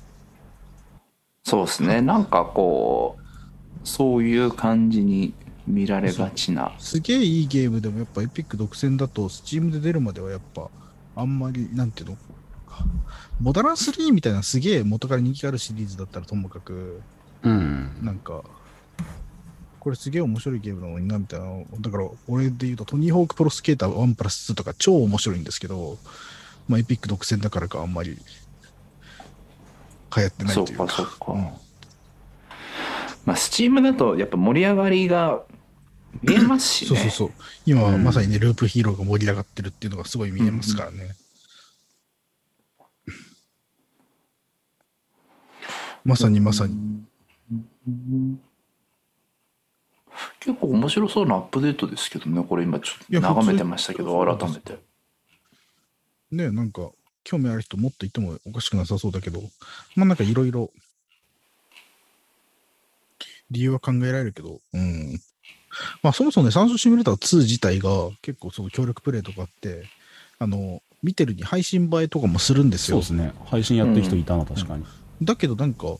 [1.43, 2.01] そうですね。
[2.01, 5.33] なんかこう、そういう感じに
[5.67, 6.73] 見られがちな。
[6.79, 10.69] すげえいいゲームでもやっぱエピック独占だと、スチームで出るまではやっぱ、
[11.15, 12.17] あんまり、なんていうの、
[13.39, 17.01] モダラン3みたいなすげえ元から人気があるシリーズだったらともかく、
[17.43, 17.49] あ。
[17.49, 17.97] うん。
[18.01, 18.43] なんか、
[19.79, 21.45] これすげえ面白いゲームなのにな、みたいな。
[21.79, 25.97] だから、俺で言うと、トニーホークプロスケーター1プラス2とか超面白いんですけど、
[26.69, 28.21] まあ、エピック独占だからか、あんまり、流
[30.21, 30.85] 行ってないそうというか。
[30.85, 31.31] か、そうか。
[31.33, 31.49] うん
[33.25, 35.43] まあ、スチームだとやっぱ盛り上がりが
[36.23, 36.87] 見えますしね。
[36.87, 37.31] そうそうそう。
[37.65, 41.15] 今はうんまさにね、ループヒーローが盛り上がってるっていうのがすごい見えますからね。
[46.03, 47.03] まさにまさに。
[50.39, 54.79] 結構面白そうなアップデートですけどね、これ今ちょっと眺めてましたけど、改めて。
[56.31, 56.91] ねなんか、
[57.23, 59.41] 興味ある人もっといてもおかしくなさそうだけど、
[59.95, 60.71] まあなんかいろいろ、
[63.51, 65.19] 理由は考えられるけど、うん。
[66.01, 67.89] まあそもそもね、酸素シミュレーター2自体が
[68.21, 69.83] 結構その協力プレイとかあって、
[70.39, 73.23] あの、見てるに配信映えとかもするんですよそうで。
[73.23, 73.33] すね。
[73.45, 74.85] 配信やってる人いたな、確かに。
[75.21, 75.97] だけどなんか、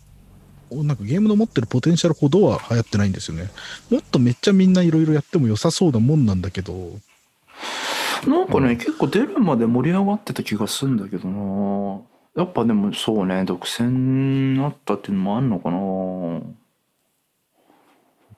[0.72, 3.50] おなんかゲームの持ってるポテンシャルほどは流行ってないんですよね。
[3.90, 7.00] もっとめっちゃみんないろいろやっても良さそうなもんなんだけど、
[8.28, 12.02] なんかね、結構出るまで盛り上がってた気がするんだけどな
[12.36, 15.80] やっぱでもそうね独占になったっていうのもあんのかな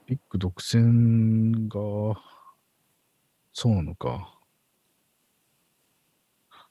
[0.05, 2.19] ビッグ独占が、
[3.53, 4.37] そうなのか。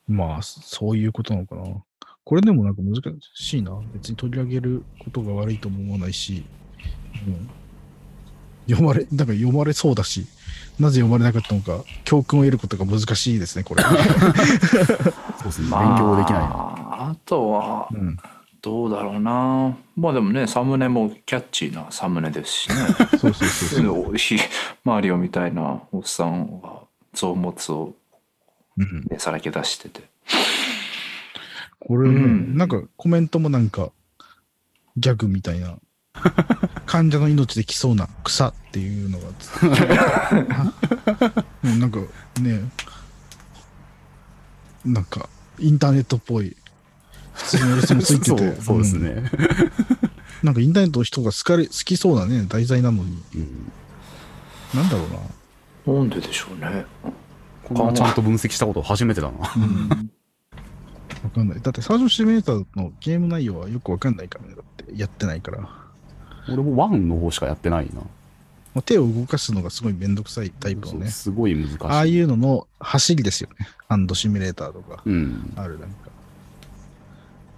[0.06, 1.62] まあ、そういうことなのかな。
[2.24, 3.00] これでもなんか難
[3.34, 3.80] しいな。
[3.94, 6.44] 別に取り上げることが悪いとも思わないし、
[7.26, 7.50] うん
[8.68, 10.26] 読まれ、なんか読まれそうだし、
[10.80, 13.82] なぜ読まれなかったのか、教訓を得ることが難しいですね、これ。
[13.84, 13.94] そう
[15.44, 15.68] ですね。
[15.68, 16.46] 勉強できないな。
[16.48, 18.18] ああとはうん、
[18.62, 22.74] どうだろうなまあでもねサムネもキャッチーなサムネですしね
[23.18, 24.38] そうそうそうそう。
[24.84, 26.80] マリオみたいなおっさんが
[27.14, 27.94] 臓物を
[28.76, 30.02] うんねさらけ出してて
[31.80, 33.90] これね、うんなんかコメントもなんか、
[34.96, 35.78] ギャグみたいな、
[36.90, 39.26] 患者の命で来そうな草っていうのが、
[41.62, 42.00] もうなんか
[42.40, 42.64] ね、
[44.84, 45.28] なんか、
[45.60, 46.56] インターネットっぽい、
[47.32, 49.30] 普通のやつもついてそて、うそうですんね。
[50.42, 53.72] なんかインターネットの人が好かれ好きそうなね、題材なのに、うん
[54.74, 55.04] なんだろ
[55.86, 56.00] うな。
[56.00, 56.84] なんででしょうね
[57.62, 59.38] こんなちゃんと分析したこと初めてだな。
[59.38, 59.60] わか
[61.44, 61.60] んない。
[61.60, 64.56] だって、サージョンシミュレーターのゲーム内容はよくわかんないからね。
[64.56, 65.79] だって、やってないから。
[66.50, 68.02] ま俺もワンの方しかやってないな。
[68.76, 71.10] あ、手を動かすのがすごいめんどくさいタイプのね。
[71.10, 71.76] すごい難しい。
[71.82, 73.68] ああいうのの走りですよね。
[73.88, 75.02] ハンドシミュレーターとか。
[75.04, 75.52] うん。
[75.56, 76.10] あるなんか。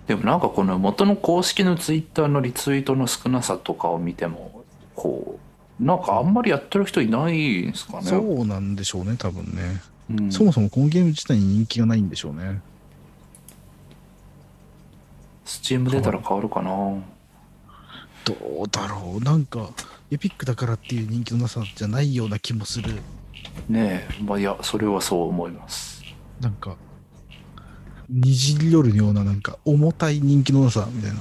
[0.07, 4.65] でもなんかこの元の公式のツイッターのリツイートの少なさとかを見ても
[4.97, 5.39] こ
[5.81, 9.81] うなんかあんまりやってる人いないんですかねそうなんでしょうね、多分ね。
[10.11, 12.61] うんそもそもこのゲーム自体に人気がないんでしょうね。
[15.45, 16.71] スチーム出たら変わるかな
[18.25, 19.21] どうだろう？
[19.23, 19.71] なんか、
[20.11, 22.95] エピックだからっていう人気のなさじゃないような気もする。
[23.69, 26.03] ねえまあいやそれはそう思います
[26.41, 26.77] なんか、
[28.09, 31.19] にじり寄るような、なんか、重たい人気のなさみたいな。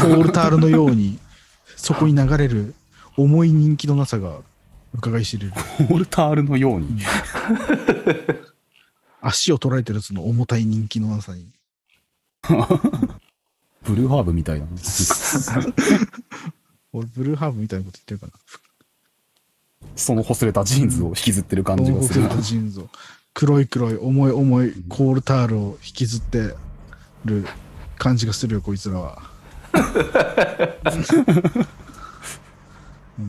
[0.00, 1.18] コールタールのように、
[1.76, 2.74] そこに流れる
[3.16, 4.38] 重い人気のなさが
[4.94, 5.52] 伺い知れる。
[5.90, 7.02] コールタールのように。
[9.20, 11.46] 足を取られてるその重たい人気のなさに。
[13.82, 14.66] ブルーハーブみたいな。
[16.94, 19.88] 俺、ブルーハーブみたいなこと言ってるかな。
[19.96, 22.36] そのほつれたジーンズを引きずってる感じがするな。
[22.40, 22.88] ジーンズを
[23.34, 26.54] 黒い黒い重い重いコールタールを引きずって
[27.24, 27.44] る
[27.98, 29.22] 感じがするよこいつらは、
[33.18, 33.22] う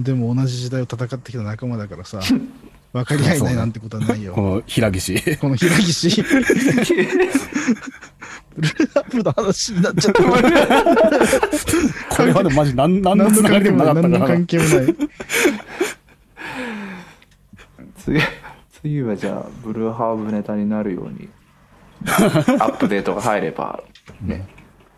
[0.00, 2.20] ん、でも同じ時代を戦ってきた仲間だからさ
[2.92, 4.32] 分かり合えないなんてことはないよ。
[4.32, 5.38] この平岸。
[5.38, 6.22] この平岸。
[8.58, 10.22] ブルーハーブの話になっちゃった。
[10.22, 10.36] こ
[12.24, 14.34] れはでもマジ何何のつながりでもなかった何のから。
[14.34, 14.46] 関。
[14.46, 14.96] 係もない。
[17.98, 18.20] 次
[18.80, 21.28] 次はじゃあブルーハーブネタになるように
[22.06, 22.08] ア
[22.68, 23.82] ップデートが入れば
[24.22, 24.46] ね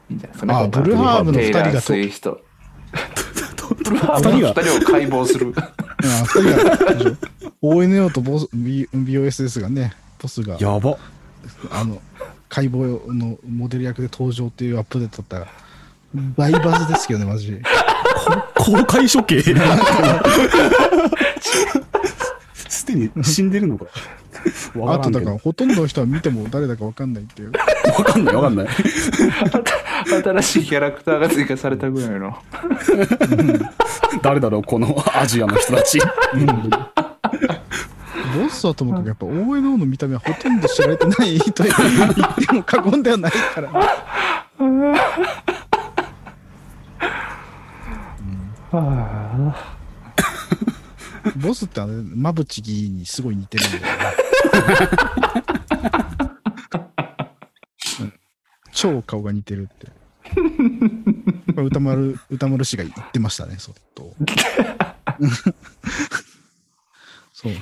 [0.08, 0.54] いいんじゃないですかね。
[0.54, 2.40] あブルーハーブの二人がとテイスト。
[3.84, 5.72] ブルーハーブの二人を解剖するあ
[6.24, 7.16] 二人が
[7.62, 10.96] ONO とボス B- BOSS がねボスがやば。
[11.70, 12.00] あの
[12.48, 15.46] 解剖のモデル役で登場っていうアップデートだったら
[16.36, 17.60] 大バズですけどねマジ
[18.56, 19.40] 公開処刑？
[22.68, 23.78] すでに死んでるの？
[23.78, 23.84] か。
[24.76, 25.38] わあとだから。
[25.38, 27.52] ほとんどの人は見ても誰だか分かんないっていう
[27.96, 28.68] わかんないわかんない。
[30.06, 32.36] 新しいキャラクターが追加されたぐらいの
[34.22, 35.98] 誰だろう、このアジアの人たち。
[38.42, 41.76] ボスはともかくやっぱ ONO の見た目はほとんど知られてないと言っ
[42.46, 43.70] ても過言ではないから、
[51.36, 53.90] ボスってあれ馬淵にすごい似てるんだよね、
[58.00, 58.12] うん
[58.72, 59.88] 超顔が似てるって。
[61.62, 64.14] 歌丸歌丸氏が言ってましたねそっと
[67.42, 67.52] そう。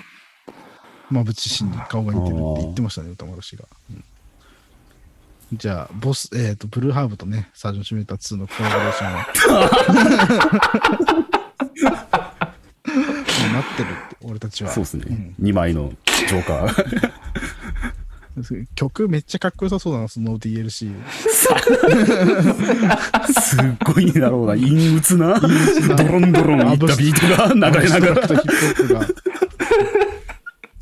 [1.11, 4.05] 馬淵氏に顔が似てるって言ってましたね歌丸氏が、うん。
[5.55, 9.27] じゃあボスえっ、とブルーハーブとねサージョンシミュレーター2のコラボレーションは
[13.55, 14.71] 待ってるって俺たちは。
[14.71, 15.15] そうですね。
[15.15, 15.35] ん。
[15.41, 17.11] 2枚のジョーカー。
[18.75, 21.49] 曲めっちゃかっこよさそうだなその DLC す
[23.57, 24.55] っごいだろうな。
[24.55, 25.49] 陰鬱な、ド
[26.05, 28.47] ロンドロンいったビートが流れながら、ヒップホ
[28.85, 29.07] ップが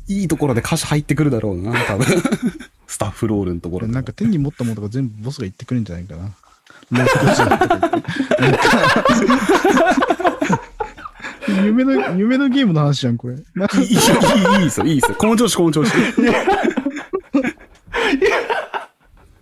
[0.07, 2.05] いいところで歌詞入ってくるだろうな、多分。
[2.87, 3.93] スタッフロールのところで。
[3.93, 6.31] なんか手に持ったものとか全部ボスが言ってくれるんじゃないかな
[6.91, 7.87] ロックスとか言って
[8.41, 8.59] なんか
[11.63, 13.35] 夢の、夢のゲームの話じゃん、これ。
[13.35, 13.93] いい、いい、
[14.59, 15.15] いいですよ、いいですよ。
[15.17, 15.91] この調子、この調子。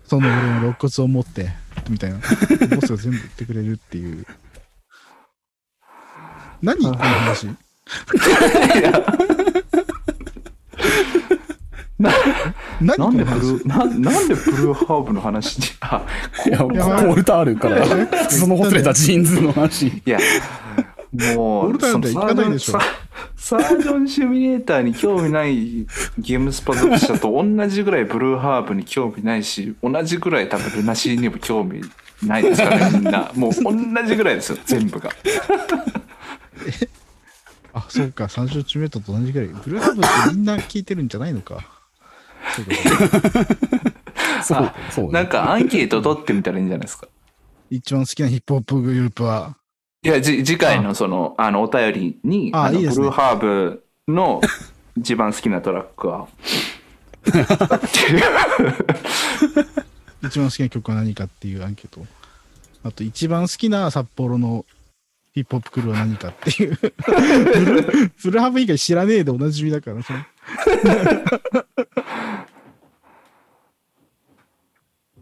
[0.07, 1.49] その俺の肋骨を持って、
[1.89, 2.17] みたいな。
[2.19, 2.25] ボ
[2.85, 4.25] スが全部言ってくれるっていう。
[6.61, 6.83] 何？
[6.83, 7.47] この話
[11.97, 12.11] な
[12.81, 16.05] 何なんでブルーななんでブルーハーブの話にあ
[16.45, 19.87] いや、コールタールから、そのほつれたジーンズの話。
[19.87, 20.19] いや
[21.37, 22.01] もうサー
[23.81, 25.85] ジョンシミュレーターに興味ない
[26.17, 31.81] ゲームスパ読者と同じぐらいブルーハーブに興味ないし同じぐらい多分ルナシーにも興味
[32.21, 33.31] ないですからねみんな。
[33.35, 33.71] もう同
[34.05, 35.09] じぐらいですよ全部が
[37.75, 39.49] あ、そうか、三十チメートと同じぐらい。
[39.49, 41.63] ブルーハーブってみんな聞いてるんじゃないのか。
[42.55, 43.45] そうかそうか
[44.43, 47.07] そう、そう、なんかアンケート取ってみたらいいんじゃないですか。
[47.69, 49.57] 一番好きなヒップホップグループは、
[50.03, 52.89] いやじ次回のそのあのお便りにあいいね。
[52.95, 54.39] ブルーハーブの
[54.95, 56.27] 一番好きなトラックは？
[60.23, 62.05] 一番好きな曲は何かっていうアンケート。
[62.83, 64.63] あと、一番好きな札幌の
[65.35, 66.79] ヒップホップクルーは何かっていう。
[68.23, 70.19] ブルハーブ以外知らねえでおなじみだから、それ。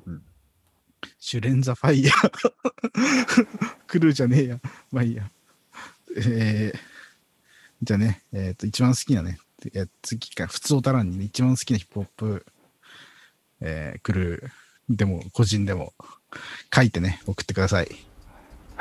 [0.06, 0.24] うん
[1.18, 3.48] シュレンザファイヤー。
[3.88, 4.60] クルーじゃねえや。
[4.92, 5.32] まあいいや。
[6.16, 6.80] えー、
[7.82, 9.40] じゃあね、えっ、と、一番好きなね、
[9.74, 12.46] いや次か、普通おたらんにね、一番好きなヒップホップ、
[13.62, 15.92] えー、クルーでも、個人でも、
[16.72, 18.13] 書いてね、送ってください。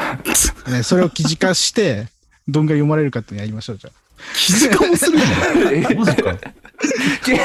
[0.70, 2.09] ね、それを記事化して、
[2.48, 3.92] どんぐらい読まれるかっていうのやりましょう、じゃあ。
[4.36, 5.24] 記事化もするの？
[5.72, 6.38] えマジか。
[7.22, 7.36] 最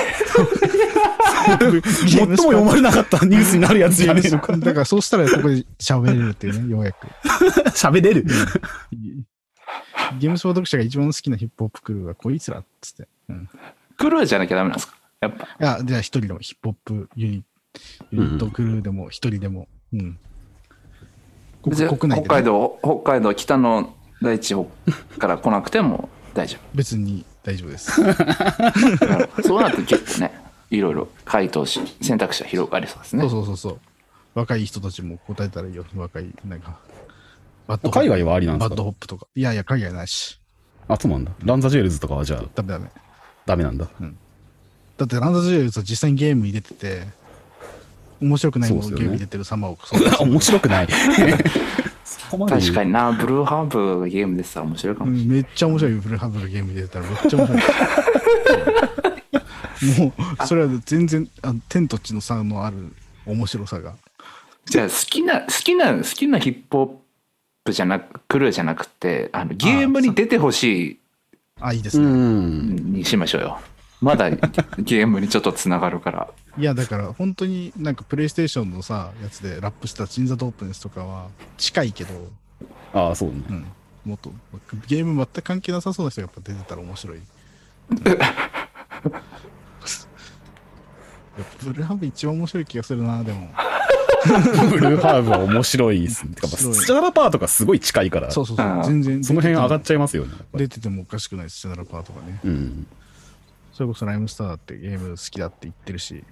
[2.09, 4.55] 最も読まれなかったニュースになるやつじゃねえのか。
[4.57, 7.07] だからそうしたらここで喋れるっていうね、ようやく。
[7.71, 8.25] 喋れる？
[10.19, 13.07] ゲームスポー読者が一番好きなヒップホップクルーはこいつらっつって。
[13.29, 13.49] うん、
[13.97, 14.95] クルーじゃなきゃダメなんですか？
[15.21, 17.43] やっぱいや、じゃあ一人のヒップホップユニ
[18.13, 19.67] ットクルーでも一人でも。
[19.93, 20.19] うん。
[21.83, 24.55] ゃあ国内で、ね、北海道北海道北の大地
[25.19, 28.01] から来なくても大丈別に大丈夫です。
[28.01, 30.31] 夫 そうなると結構ね
[30.69, 33.79] いろいろ回答し選択肢は広がりそうですねそうそうそうそう。
[34.35, 35.83] 若い人たちも答えたらいいよ。
[35.95, 36.77] 若い、なんか。
[37.67, 38.69] バッド海外はありなんですか？
[38.69, 39.25] バッドホップとか。
[39.35, 40.39] いやいや、海外ないし。
[40.87, 41.31] あ、そうなんだ。
[41.43, 42.87] Run The Jewels とかはじゃあダメダメ。
[43.47, 43.87] ダメなんだ。
[44.97, 47.07] だって Run The Jewels は実際にゲームに出てて、
[48.21, 49.77] 面白くないものそうっすよねゲームに出てる様を
[50.21, 50.87] 面白くない。
[52.29, 57.61] 確かになブルーハーブがゲームでしたら面白いかもしうんめっちゃ面白いよ、フルハブがゲームに出てたらめっちゃ面白い。
[59.99, 62.93] もう、それは全然、あの天と地の差のある
[63.25, 63.81] 面白さが。
[63.81, 63.97] れない
[64.65, 66.89] じゃあ好きな好きな好きなヒップホッ
[67.63, 70.99] プじゃなくクルーじゃなくてあのゲームに出てほし
[71.61, 72.09] あ、いいですうね。
[72.99, 73.59] にしましょうよ
[74.01, 81.27] まだゲームにちょっとつながるからいや、だから本当になんかプレイステーションのさ、やつでラップしたチンザドープネスとかは
[81.57, 82.13] 近いけど、
[82.93, 83.43] ああ、そうね。
[83.49, 83.65] うん、
[84.05, 84.31] もっと
[84.87, 87.19] ゲーム全く関係なさそうな人がやっぱ出てたら面白い。
[91.37, 93.49] やっぱブルーハーブ一番面白い気がするな、でも。
[94.71, 96.33] ブルーハーブは面白いですね。
[96.33, 99.35] てか、スチャラパーとかすごい近いから、そそうそうそう全然。
[99.35, 100.33] の辺上がっちゃいますよね。
[100.55, 102.39] 出ててもおかしくないです、チャナルパーとかね。
[102.43, 102.87] うん。
[103.77, 106.17] それこそライムスターだってゲーム好きだって言ってるし。
[106.17, 106.23] い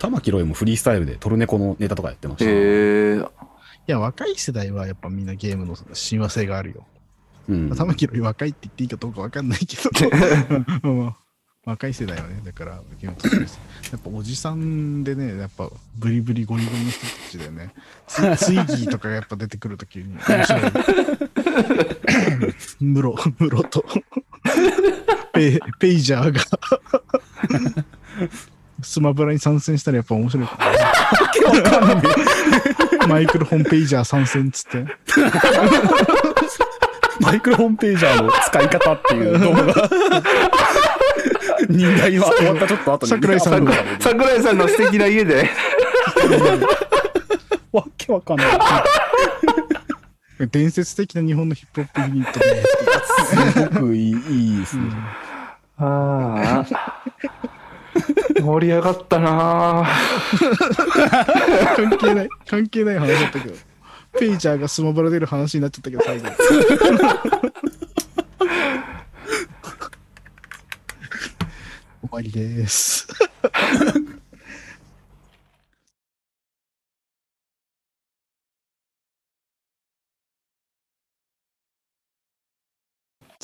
[0.00, 3.30] 玉木ロイもフリースタイルでトルネコのネタとかやってましへた。
[3.30, 3.48] え
[3.86, 6.86] や、若い世代はやっぱみんなゲームの親和性があるよ。
[7.48, 7.70] うん。
[7.76, 9.90] 玉木より若いって言っていいかどうかわかんないけど、
[10.90, 11.14] うん
[11.64, 13.28] 若い世代はね、だからゲームと。
[13.28, 13.42] や
[13.98, 17.74] っぱおじさんでね、やっぱブリブリゴリゴリの人たちでね、
[18.06, 20.62] ツツイギーとかがやっぱ出てくるときに面白い。
[22.80, 23.84] ムロ、ムロと
[25.32, 26.40] ペペイジャーが
[28.82, 30.48] スマブラに参戦したらやっぱ面白い。
[33.08, 34.86] マイクロホンペイジャー参戦っつって。
[37.20, 39.62] マイクロホームページャーの使い方っていう動画。
[41.68, 43.10] 人外は終わったちょっと後に。
[43.10, 45.50] 桜井さんの桜井さんの素敵な家で
[47.72, 48.46] わけわかんない。
[50.46, 52.64] 伝説的な日本のヒップホップユニットで、
[53.26, 54.84] すごくいいいいですね。
[55.78, 56.66] ああ
[58.40, 59.86] 盛り上がったなあ
[61.76, 63.54] 関係ない、関係ない話だったけど、
[64.18, 66.28] ペイジャーがスマブラ出る話になっちゃったけど、最後。
[72.00, 73.06] 終わりです。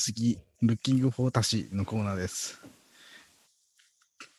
[0.05, 2.61] 次、ルッキングフォータシのコーナーです。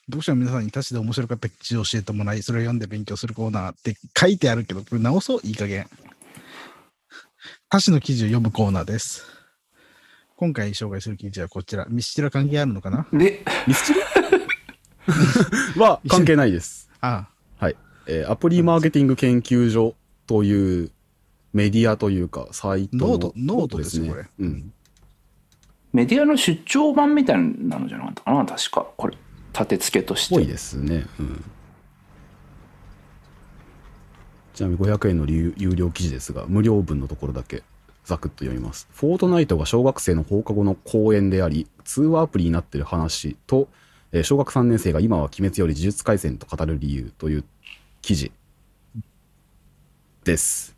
[0.05, 5.89] 読者の皆さんにタシで面白かった記事を教えてもらい、それを読んで勉強するコーナーって書いてあるけど、これ直そう、いい加減。
[7.67, 9.23] タシの記事を読むコーナーです。
[10.35, 11.87] 今回紹介する記事はこちら。
[11.89, 13.07] ミスチラ関係あるのかな？
[13.11, 14.01] で、ミスチル？
[15.81, 16.91] は関係ないです。
[17.01, 17.75] あはい。
[18.05, 19.95] えーアプリマーケティング研究所
[20.27, 20.91] という
[21.53, 24.71] メディアというか、サイトのノートノートですよこれうん。
[25.95, 28.85] メディアの出張版みたいなのじゃなかったかな確か。
[28.97, 29.17] これ、
[29.53, 30.35] 立て付けとして。
[30.35, 31.05] ぽいですね。
[31.17, 31.43] うん。
[34.53, 37.63] ちなみに500円の有料記事ですが、無料分のところだけ
[38.03, 38.89] ザクッと読みます。
[38.91, 43.69] フォートナイトが小学生の放課後の公演であり、通話アプリになっている話と、
[44.11, 47.45] えー小学3年生が今は鬼滅より呪術廻戦と語る理由という
[48.01, 48.33] 記事
[50.25, 50.74] です。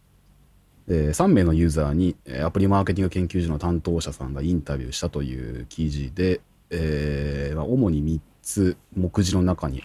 [0.88, 9.84] え3名のユーザーにアプリマーケティング研究所の担当者さんがインタビューしたという記事で、えーま、主に3つ目次の中に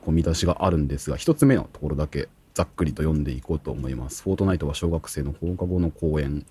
[0.00, 4.22] こう見出しがあるんですが1つ目のところだけざっくりと読んでいこうと思います。
[4.22, 6.44] フォートナイトは小学生の放課後の公演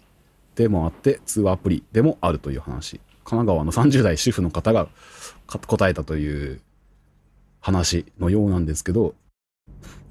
[0.55, 4.87] でもあって通話アプリでもあるという話神奈川の30代主婦の方が
[5.47, 6.61] 答えたという
[7.59, 9.15] 話のようなんですけど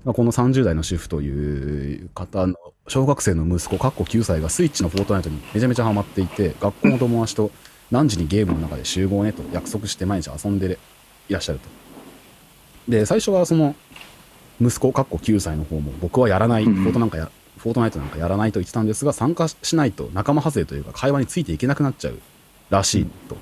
[0.04, 2.54] まあこの30代の主婦という方の
[2.88, 7.50] 小学生の息子、かっこ9歳がスイッチのフォートナイトにめちゃめちゃハマっていて、学校の友達と
[7.90, 10.78] 何時にゲームの中で集合ねと約束して毎日遊んで
[11.28, 11.68] いらっしゃると。
[12.90, 13.74] で、最初はその
[14.60, 22.18] 息子、かっこ9歳の方も僕はやらない、フうんォートなんかや、フォートナイトなんかやらないと言ってたんですが、参加しないと仲間外れというか会話についていけなくなっちゃう
[22.70, 23.36] らしいと。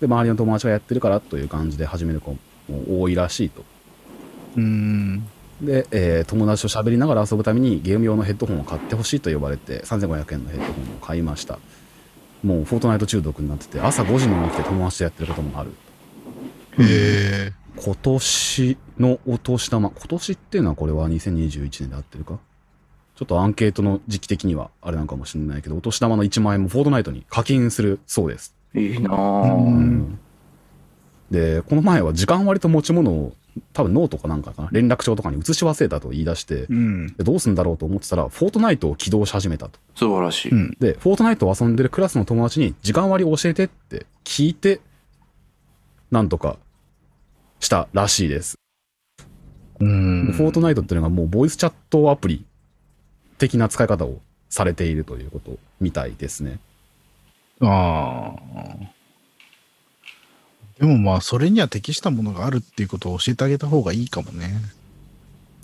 [0.00, 2.36] で、周りの友達がやってるからという感じで始める子
[2.68, 3.64] も多いらしいと。
[4.56, 5.26] うーん。
[5.60, 11.58] で、えー友達と喋りながら遊ぶためにゲーム用のヘッドホンを買ってほしいと呼ばれて3500円のヘッドホンを買いました
[12.42, 15.72] もうフォートナイト中毒になってて朝5時に起きて友達とやってることもある
[16.78, 16.82] へ
[17.48, 17.52] え。
[17.76, 22.38] 今年のお年玉今年っていうのはこれは2021年で合ってるか？
[23.16, 29.48] ちょっとアンケートの時期的にはあれなんかもしれないけどお年玉の1万円もフォートナイトに課金するそうですいいなうぁ。
[29.68, 30.18] ん
[31.30, 33.34] でこの前は時間割と持ち物を
[33.72, 37.06] 多分ノートかなんかかな連絡帳とかに移し忘れたと言い出してうん。
[37.16, 40.50] でどうすんだろうと思ってたらフォートナイトを起動し始めたと素晴らしい。
[40.50, 40.76] うん。
[40.80, 44.80] で、フォートナイトを遊んでるクラスの友達に時間割教えてって聞いて、
[46.10, 46.56] なんとか
[47.60, 48.56] したらしいです。
[49.78, 50.32] うん。
[50.32, 52.44] フォートナイトっていうのがもうボイスチャットアプリ
[53.38, 56.58] 的な使い方をされているということみたいですね。
[57.60, 58.99] ああ。
[60.80, 64.50] でもまあ、それには適したものがあるっていうことを教えてあげた方がいいかもね。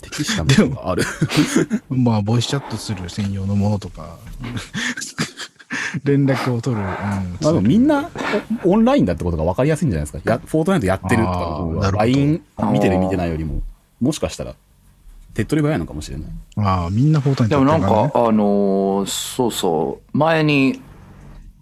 [0.01, 1.03] 適したものがある。
[1.89, 4.19] まあ、ボイスチャットする専用のものとか、
[6.03, 6.81] 連絡を取る。
[6.81, 8.09] うん、まあでもみんな
[8.63, 10.31] オオンラインだってことが分かりやすいんじゃないですか。
[10.31, 12.41] やフォートナイトやってるとか LINE
[12.71, 13.63] 見てる見てないよりも、
[13.99, 14.55] もしかしたら
[15.33, 16.27] 手っ取り早いのかもしれない。
[16.57, 20.79] ああ、みんなフォートナイでトもなんか、やってるらねあのーそうそう、前に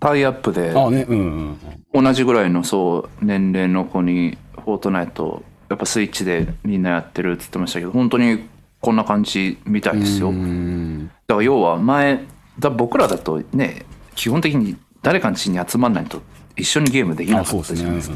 [0.06, 1.60] タイアップでね、うんうん
[1.94, 2.04] うん。
[2.04, 8.48] 同じぐらいのそう年齢の子にフォートナイトやっぱスイッチでみんなやってるって言ってましたけど本当に
[8.82, 12.24] こんな感じみたいですよだから要は前
[12.60, 13.84] だ僕らだとね
[14.14, 16.22] 基本的に誰かの家に集まんないと
[16.56, 17.58] 一緒にゲームできなあ、か。
[17.58, 18.16] ったじゃないですか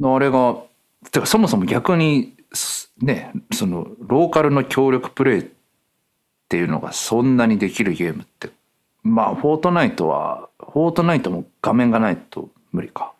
[0.00, 0.56] うんあれが
[1.12, 5.44] てかそもそも逆にすねそのローカルの協力プレイっ
[6.48, 8.50] ていうのがそんなにできるゲームって
[9.02, 13.12] まあフォートナイトはフォートナイトも画面がないと無理か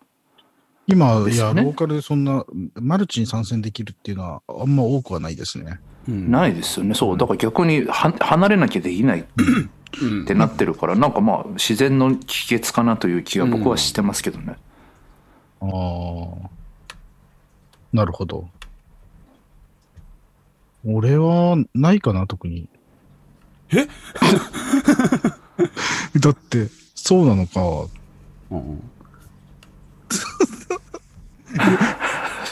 [0.86, 5.78] 今、いや、ローカルでそんな、マルチに参戦できるっていうのは、あんま多くはないですね。
[6.08, 9.26] うんないですよねそうだから逆には離れなきゃできない
[10.00, 14.56] うんってなってるからなんかまあ自然の帰結かなという気が僕はしてますけどね、
[15.60, 16.50] ああ。
[17.92, 18.48] なるほど。
[20.86, 22.68] 俺はないかな、特に。
[23.72, 23.86] え？
[26.20, 27.60] だって、そうなのか。
[28.50, 28.90] うんうん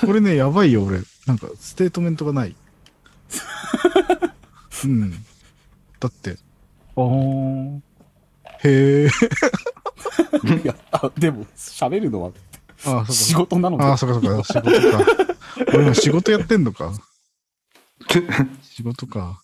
[0.00, 1.00] これね、やばいよ、俺。
[1.26, 2.54] なんか、ステートメントがない。
[4.84, 5.10] うん。
[6.00, 6.38] だって、
[6.96, 7.80] あー。
[8.64, 9.08] へえ。
[10.62, 12.32] いや、あでも、喋るのは
[12.84, 13.34] あ、そ仕。
[13.34, 13.96] 事なのあ、か。
[13.98, 14.44] そうかそうか。
[14.44, 15.04] 仕事か。
[15.74, 16.92] 俺も仕事やってんのか。
[18.62, 19.42] 仕事か。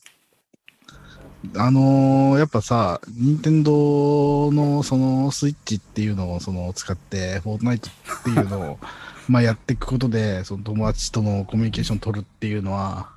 [1.57, 7.93] あのーやっぱさ、任天堂のそのスイッチっていうのをその使って、フォートナイトっ
[8.25, 8.79] ていうのを
[9.29, 13.11] まあやっていくことで、その友達とのコミュニケーション取るっていうのは、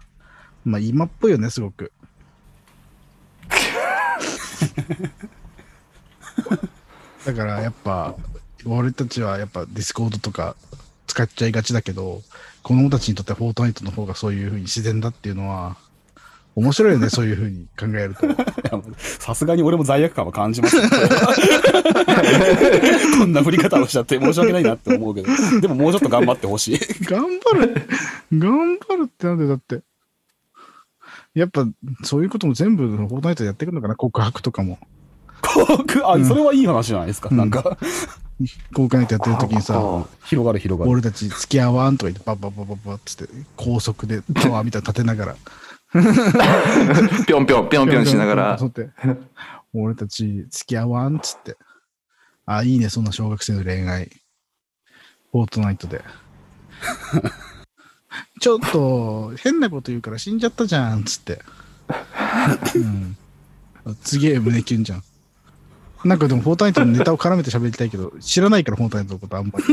[0.66, 1.92] まあ今っぽいよね、すごく。
[7.26, 8.16] だからやっぱ、
[8.66, 10.56] 俺たちはやっぱディスコードとか
[11.08, 12.22] 使っちゃいがちだけど、
[12.64, 15.78] 子供たちにとってはフォートナイトの方がそういうふうに自然だっていうのは、
[16.58, 18.26] 面白いよね、そういうふうに考えると。
[18.98, 20.82] さすがに俺も罪悪感は感じますよ
[23.20, 25.28] こんな振り方をしちゃって申し訳ないなって思うけど、
[25.62, 26.80] でももうちょっと頑張ってほしい。
[27.06, 27.88] 頑張る
[28.34, 29.82] 頑張るってなんでだって。
[31.36, 31.68] やっぱ、
[32.04, 33.96] そういうことも全部フォートナイトでやっていくのかな？
[33.96, 34.80] 告白とかも。
[36.04, 37.30] あ、それはいい話じゃないですか？
[37.30, 37.78] うんなんか、
[38.74, 40.92] 公開ナイトやってる時にさ、あ広がる広がる。
[40.92, 45.36] 俺たち付き合わんとか言って、バッバッバッバッバッつって、高速でタワーみたいなの立てながら、
[47.26, 48.60] ぴょんぴょんぴょんぴょんしながら
[49.74, 51.58] 俺たち付き合わんっつって。
[52.46, 54.10] あ、いいね、そんな小学生の恋愛。
[55.32, 56.02] フォートナイトで。
[58.40, 61.42] ちょっと、変なこと言うから死んじゃったじゃん、つって。
[62.76, 63.18] うん。
[64.02, 65.04] すげえ胸キュンじゃん。
[66.06, 69.66] なんかでも、フォートナイトのネタを絡めて喋りたいけど、知らないから、フォートナイトのことあんまり。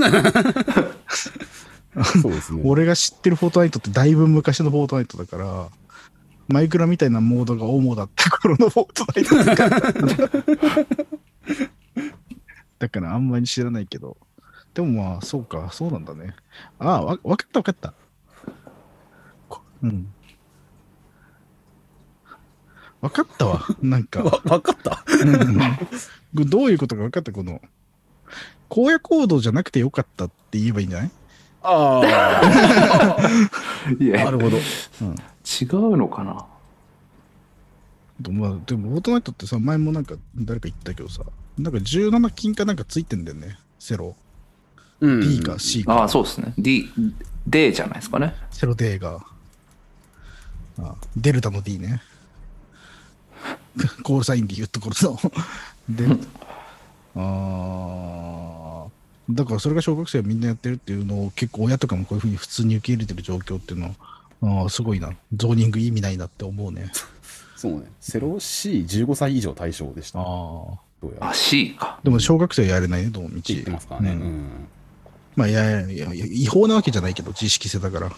[2.05, 2.63] そうですね。
[2.67, 5.69] 俺が知ってるフォートナイトってだいぶ昔のフォートナイトだから、
[6.49, 9.81] マイクラみたいなモードが主だった頃のフォートナイトだから。
[12.79, 14.17] だからあんまり知らないけど。
[14.75, 16.35] でもまあ、そうか、そうなんだね。
[16.79, 17.95] ああ、わわかったわかった。
[19.49, 20.13] こうん。
[23.01, 23.65] わかったわ。
[23.81, 24.23] なんか。
[24.23, 25.05] わ、わかった？
[26.35, 27.61] うんどういうことか分かった、この。
[28.69, 31.11] 荒野行動じゃなくてよかったって言えばいいんじゃない？
[31.63, 32.01] あ
[34.01, 34.59] いあ、なやるほど。
[35.45, 36.47] 違うのかな？
[38.21, 41.23] でもまあ、でも、フォートナイトってさ、前もなんか誰か言ったけどさ、
[41.59, 44.15] なんか17金かなんかついてんだよね、セロ。
[45.01, 45.95] うん D か C か。
[45.95, 46.89] ああそうですね D
[47.47, 49.21] D じゃないですかねセロ D が。
[50.79, 52.01] あデルタの D ね。
[54.03, 55.19] コールサインで言うところの。
[55.89, 56.27] デルタ。
[57.17, 63.95] あーだからそれが小学生はみんなやってるっていうのを結構親とかもこういうふうに普通に受け入れてる状況っていうのは、
[64.45, 65.11] あーすごいな。
[65.35, 66.91] ゾーニング意味ないなって思うね。
[67.57, 67.87] そうね。
[68.01, 70.21] セロ C15 歳以上対象でした。
[70.21, 70.25] ああ。
[71.01, 71.31] どうやら。
[71.31, 73.41] あ C かでも小学生はやれないね、どの道。
[73.47, 74.11] 言ってますからね。
[74.11, 74.67] ううんん。
[75.37, 78.11] まあいやいやいや、違法なわけじゃないけど、知識性だから。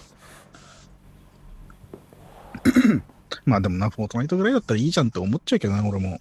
[3.44, 6.20] まあでもな、フォートナイトぐらいだったらいいじゃんって思っちゃうけどな、俺も。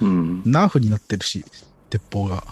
[0.00, 1.44] うんナーフになってるし、
[1.90, 2.44] 鉄砲が。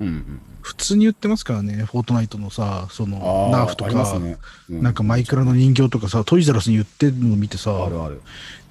[0.00, 0.40] うんうん。
[0.62, 4.36] 普通に言ってますからね、フォートナイトのさ、そのナーフとか、ね。
[4.68, 8.20] うなんかマイクラの人形とかさ、トイザラスに言ってるの見てさ、あるある。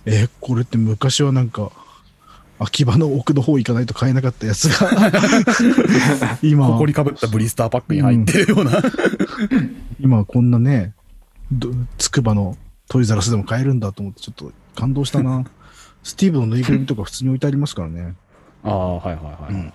[0.05, 1.71] え、これって昔はなんか、
[2.59, 5.11] 秋葉の奥の方行かないと買えなかったやつが、
[6.41, 8.81] 今は埃かぶったブリスターパックに入ってるような。
[9.99, 10.93] 今はこんなね、
[11.51, 12.57] どつくばの
[12.87, 15.43] トイザラスでも買えるんだと思って、ちょっと感動したな。
[16.03, 18.15] スティーブのぬいぐるみとか普通に置いてありますからね。
[18.63, 19.73] ああ、はいはいはいはいはい。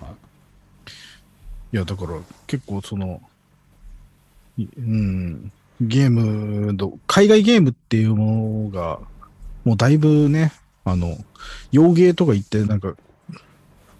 [1.73, 3.21] いや、だから結構その、
[4.57, 8.99] いうん、ゲームの、海外ゲームっていうものが、
[9.63, 10.51] もうだいぶね、
[10.83, 11.17] あの、
[11.71, 12.95] 洋芸とか言って、なんか、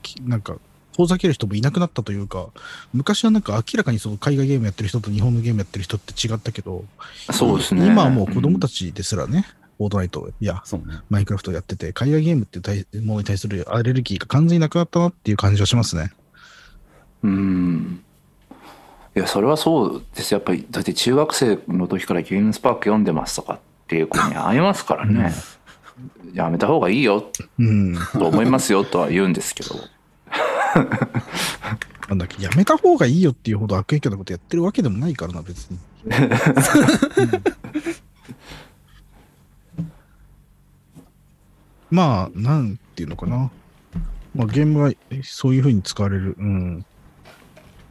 [0.01, 0.57] きなんか、
[0.93, 2.49] 遠ざける人もいなくなったというか、
[2.93, 6.85] 昔はなんか明らかにその海外ゲームやってる人と日本のゲームやってる人って違ったけど、
[7.31, 9.45] そうですね今はもう子供たちですらね、
[9.77, 10.99] フォートナイト、いや、ね。
[11.09, 16.11] マイクラフトやってて、海外ゲームって対ものに対するアレルギーが完全になくなったなっていう感じはしますね。
[17.23, 18.03] うん
[19.15, 25.33] いやそれはそうですやっぱりだって中学生の時からゲームスパーク読んでますとかっていう子に会いますからね、
[26.33, 27.97] やめた方がいいようん。
[28.13, 29.75] と思いますよとは言うんですけど
[32.07, 35.79] なんだっけ、やめた方がいいよっていうほど悪影響なことやってるわけでもないからな、別に。
[41.89, 43.51] まあ、なんていうのかな。
[44.35, 44.91] まあ、ゲームは
[45.23, 46.35] そういうふうに使われる。
[46.37, 46.85] うん。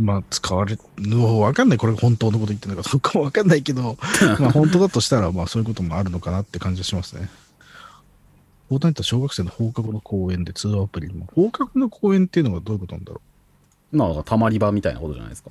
[0.00, 1.78] まあ、使われる、わかんない。
[1.78, 3.98] これが本当のこと言ってるのかどうかもわかんないけど、
[4.40, 7.28] まあ、本当だとしたら、まあ、そういうこともあるのかなって感じがしますね。
[8.68, 11.28] フォートナイトは小学生の放課後の公園で通話アプリも。
[11.34, 13.20] 放課後の公園っていうのがどういうことなんだろ
[13.92, 15.50] うまあ、たまり場みたいなことじゃないですか。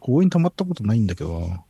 [0.00, 1.62] 公園溜まったことないんだけどな。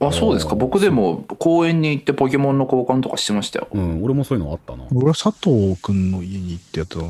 [0.00, 4.84] あそうですか僕でも公園に行ってポケモンの交換とかしてましたようん、俺もそういうのあったな。
[4.92, 7.08] 俺は佐藤くんの家に行ってやってたな。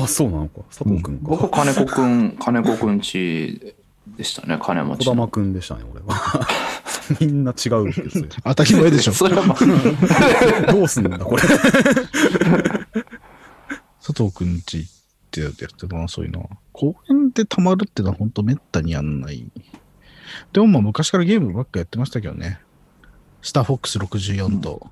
[0.00, 0.62] ああ、そうなのか。
[0.70, 1.24] 佐藤くんか。
[1.24, 3.74] 僕金子くん金子くんち
[4.06, 6.46] でしたね金持児ちの玉くんでしたね、俺は。
[7.20, 9.12] みんな違うけどそれ当たり前でしょ。
[9.12, 9.58] それはまあ
[10.72, 11.42] どうすんだ、これ。
[14.00, 14.90] 佐藤くんち行っ
[15.30, 16.48] てやってたな、そういうのは。
[16.72, 19.46] 公園で溜まるってのは本当めったにやんない。
[20.54, 22.60] でもまあ昔からゲームばっかやってましたけどね。
[23.42, 24.86] スターフォックス64と、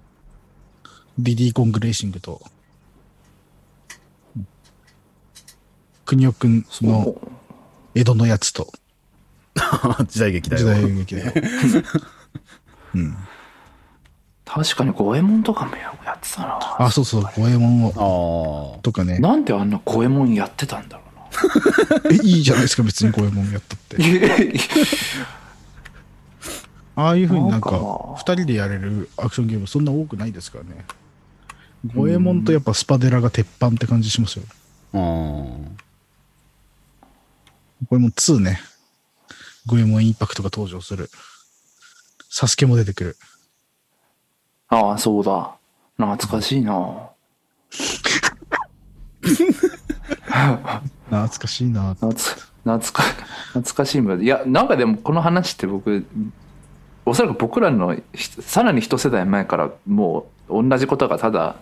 [1.16, 2.42] ディディコングレーシングと。
[6.04, 7.16] 国尾くんの
[7.94, 8.72] 江戸のやつと
[10.08, 10.72] 時代劇だ時よ。
[10.72, 11.32] 代劇だよ。
[12.96, 13.16] うん。
[14.44, 18.82] 確かに五右衛門とかもやってたなあ、そうそう、五右衛門をああ。
[18.82, 19.20] とかね。
[19.20, 23.96] なんであんな五右衛門やってたんだろうな え、いいじゃないですか、別に五右衛門やったって。
[26.94, 30.84] ああいうふうになんかか、二人でやれるアクションゲームそんな多くないですからね。
[31.94, 34.44] 五右衛門とやっぱスパデラが鉄板って感じしますよ。
[34.94, 35.66] あこ
[37.92, 38.60] れも2ね。
[39.66, 41.10] 五右衛門インパクトが登場する。
[42.28, 43.16] サスケも出てくる。
[44.68, 45.56] ああそうだ
[45.96, 47.10] 懐かしいな
[51.10, 51.94] 懐かしいな。
[51.94, 52.12] 懐
[52.64, 53.02] 懐か
[53.52, 56.06] 懐かしいもんいやなんかでもこの話って僕
[57.04, 61.56] おそらく僕らのひさらに一世代前からもう同じことがただ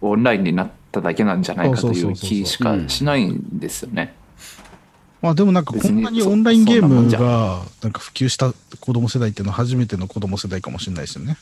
[0.00, 4.14] オンラインになっただけなんじゃないかといそう気しかしないんですよね。
[5.20, 11.36] まあでもなんかこんなにオンラインゲームがなんか普及した子供世代っていうのは初めての子供世代かもしれないですよね。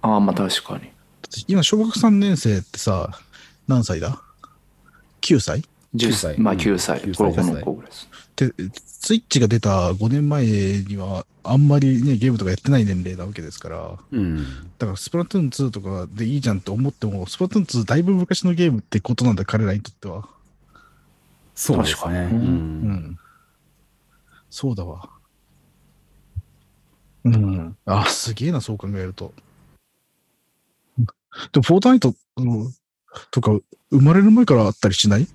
[0.00, 0.90] ああまあ確かに。
[1.46, 3.10] 今小学3年生ってさ、
[3.68, 4.20] 何歳だ
[5.20, 5.62] ?9 歳？
[5.94, 7.24] 10 9歳まあうん9歳、9歳こ
[7.54, 8.08] の子ぐらいです。
[8.36, 8.52] で、
[8.86, 14.36] スイッチが出た5年前にはあんまりね、ゲームとかやってない年齢なわけですから、うん。
[14.78, 20.28] だからスプラトゥーン2とかでいいじゃんって思っても、スプラトゥーン2だいぶ昔のゲームってことなんだ、彼らにとっては。
[21.54, 22.30] そうですね。
[22.32, 22.34] う。
[22.34, 23.18] んん。
[24.48, 25.10] そうだわ。
[27.24, 27.76] うん。
[27.84, 29.34] あ、すげえな、そう考えると。
[30.96, 31.04] で
[31.58, 32.74] も、フォートナイトうん
[33.30, 33.52] とか、
[33.90, 35.26] 生まれる前からあったりしない？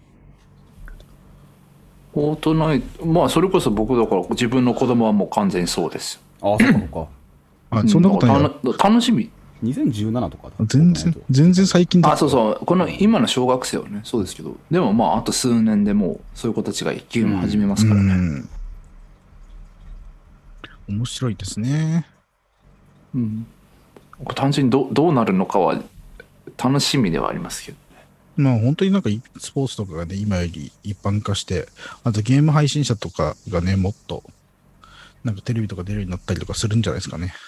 [2.18, 6.22] フォートナイトまあそれこそ僕だから自分の子供はもう完全にそうですよ。
[6.42, 7.08] ああ、そうかそうか。
[7.78, 8.54] あ、そんなことないうんよ。
[8.64, 9.30] 楽しみ。
[9.64, 10.66] 2017とかだ。
[10.66, 12.12] 全然、全然最近だ。
[12.12, 18.14] あそうそうこの今の小学生はねそうですけどでもまああと数年でもうそういう子たちがゲーム始めますからね。
[18.14, 18.50] うん。
[20.90, 22.08] 面白いですね。
[23.14, 23.48] うん
[24.34, 25.80] 単純にどどうなるのかは
[26.58, 27.78] 楽しみではありますけど。
[28.38, 29.10] まあ本当になんか
[29.40, 31.68] スポーツとかがね、今より一般化して、
[32.04, 34.24] あとゲーム配信者とかがね、もっと、
[35.24, 37.34] なんかテレビとか出るようになったりとかするんじゃないですかね。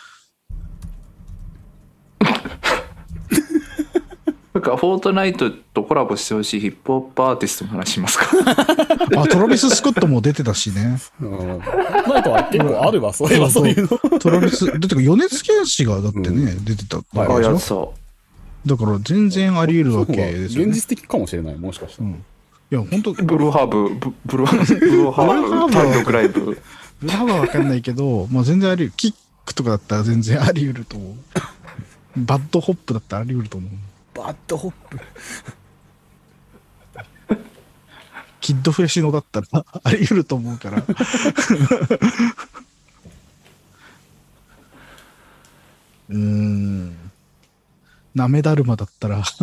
[4.51, 8.25] なんかフォートナイトとコラボしてほしいヒップホップアーティストの話しますか？
[9.15, 10.99] あ、トラビス・スコットも出てたしね。
[11.21, 11.59] うん。
[12.07, 14.19] ナイトは結構あるわ、そういえばそういうの。
[14.19, 17.75] トラビス、だってか米津玄師がだってね、出てたあやつさ
[18.65, 20.71] だから全然あり得るわけですよ、ね。
[20.71, 22.09] 現実的かもしれない、もしかしたら。
[22.09, 22.25] うん。
[22.71, 26.57] いや、本当ブルーハーブブブルーブルーハーブ単独ライブ
[27.01, 28.93] ブラはわかんないけど、まあ全然あり得る。
[28.97, 29.13] キッ
[29.45, 31.15] クとかだったら全然あり得ると思う。
[32.17, 33.71] バッドホップだったらあり得ると思う。
[34.13, 34.99] バッドホップ。
[38.41, 39.47] キッドフレシノだったら
[39.83, 40.83] あり得ると思うから。
[46.09, 47.08] うーん。
[48.15, 49.23] なめだるまだったら。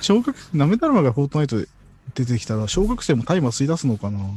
[0.00, 1.68] 小学、なめだるまがフォートナイトで
[2.14, 4.18] 出てきたら、小学生もタイマー吸い出すのかな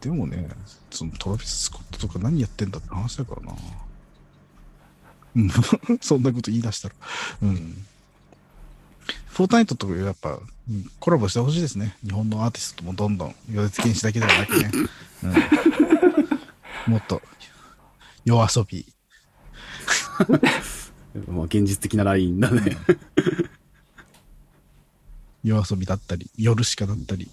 [0.00, 0.48] でもね、
[0.90, 3.54] そのトラビス・スコットとか何やってんだって話だからな。
[5.36, 5.50] うん
[6.00, 6.94] そんなこと言い出したら。
[7.42, 7.86] うん。
[9.28, 11.96] フォートナイトとやっぱ、うんコラボしてほしいですね。
[12.04, 14.70] 日本のアーティストともどんどん、余熱剣士だけではなくね。
[16.86, 17.20] うん、もっと、
[18.24, 18.86] 夜遊び。
[21.28, 22.76] まあ、現実的なラインだね。
[25.42, 27.28] 夜遊びだったり、夜しかだったり、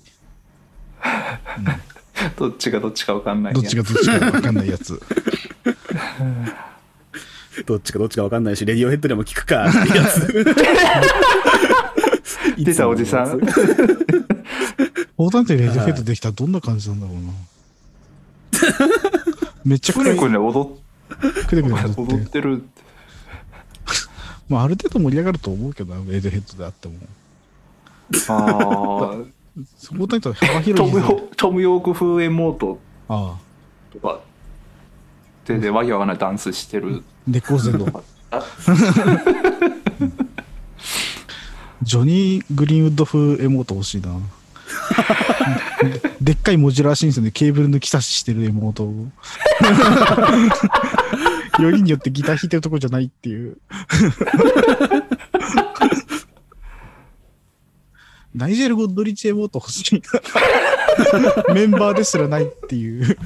[2.37, 4.99] どっちがどっちか分かんないどっちがどっちかわかんないやつ。
[7.65, 10.55] どっちかどっちかわかんないし、レディオヘッドでも聞くかってやつ。
[12.57, 13.39] 出たおじさん。
[13.39, 17.21] フォートナイトでレディフェットできたらどんな感じなんだろうな。
[19.65, 22.41] めっちゃくねくね踊っくねくね踊って踊って。
[22.41, 22.63] る
[24.49, 26.95] まあ、ある程度盛り上がると思うけどな、レディヘッドであっても。
[28.29, 30.93] ああフォートナイトは幅ト広い。
[30.93, 32.79] ムヨトムヨーク風エモート
[33.09, 34.19] ああ、とか
[35.45, 37.03] ででわけわかんないダンスしてる。
[37.25, 38.03] 猫背の。
[41.87, 44.19] ジョニー・グリーンウッド風エモート欲しいな。
[46.19, 49.07] でっかいモジュラーシンセンでケーブル抜き差ししてるエモートを。
[51.63, 53.57] よりによってギター弾いてるとこじゃないっていう。
[58.35, 60.01] ナイジェル・ゴッドリッチエモート欲しい。
[61.53, 63.17] メンバーですらないっていう。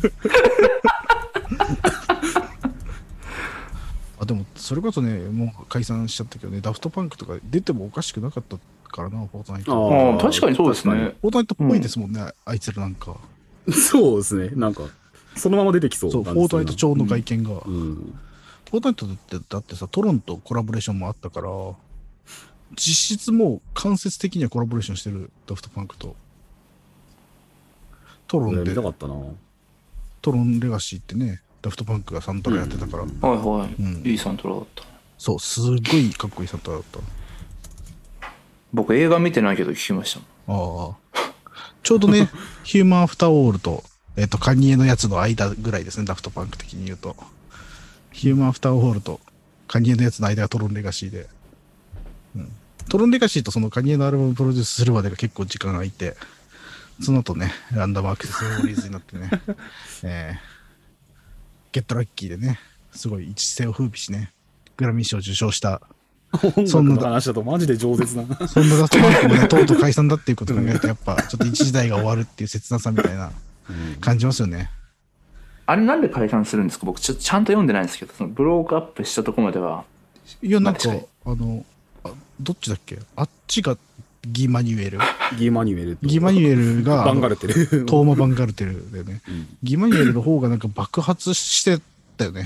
[4.20, 8.58] あでも、それこそね、もう解散しちゃったけどね、ダフトパンクとか出てもおかしくなかった
[8.90, 9.90] からな、フォートナイト。
[9.90, 13.18] フあああ確かにそうですねォートナイトっぽいですもんね、あいつらなんか。
[13.70, 14.50] そうですね。
[14.56, 14.84] なんか、
[15.36, 16.24] そのまま出てきそうそう。
[16.24, 17.50] フォートナイト調の外見が。
[17.60, 18.20] フうん。
[18.72, 21.50] ォートナイトだって、だってさ、トロンとコラボレーションもあったから、
[22.78, 26.16] 実質もう間接的にはコラボレーションしてる、ダフトパンクと。
[28.30, 29.16] トロンでこれ見た、かったな。
[30.22, 33.20] トロンレガシーってね、ダフトパンクがサントラやってたから、うん。
[33.20, 34.02] はいはい、うん。
[34.06, 34.84] いいサントラだった。
[35.18, 37.00] そう、すっごいかっこいいサントラだった。
[38.74, 40.14] 僕映画見てないけど聞きまし
[40.48, 40.92] たもん。
[40.92, 41.32] ああ。
[41.84, 42.30] ちょうどね、
[42.64, 43.84] ヒューマンアフターオールと、
[44.16, 47.16] えっ、と、カニエのやつの間ぐらいですね、ダフトパンク的に言うと。
[48.12, 49.20] ヒューマンアフターオールと
[49.68, 51.28] カニエのやつの間がトロンレガシーで。
[52.36, 52.52] うん、
[52.90, 56.16] トロンレガシーとそのカニエのアルバムプロデュースするまでが結構時間が空いて、
[57.02, 59.30] その後ね、ランダムアクセスオーリーズになってね、
[60.04, 60.51] えー、
[61.72, 62.60] ゲットラッキーでね、
[62.92, 64.32] すごい一世を風靡しね、
[64.78, 65.82] グラミー賞を受賞した
[66.34, 68.48] 音楽の話だとマジで饒舌だな。
[68.48, 73.32] そんなダフトパンクもね、とうとう解散だっていうことを考えると、やっぱ、ちょっと一時代が終わるっていう切なさみたいな
[74.00, 74.70] 感じますよね。
[75.66, 76.86] あれなんで解散するんですか？
[76.86, 79.86] 僕ちょちゃんと読んでないんですけどそのブロークアップしたとこまでは。
[80.42, 80.82] いや、なんか、
[81.26, 81.66] あの、
[82.04, 82.12] あ
[82.42, 83.00] どっちだっけ？
[83.16, 83.78] あっちが
[84.28, 85.00] ギマニュエル。
[85.38, 86.08] ギーマニュエルと。
[86.08, 87.86] ギマニュエルが、バンガルテル。
[87.86, 89.22] トーマ・バンガルテルだよね。
[89.28, 91.82] うんギマニュエルの方がなんか爆発して
[92.18, 92.46] たよね。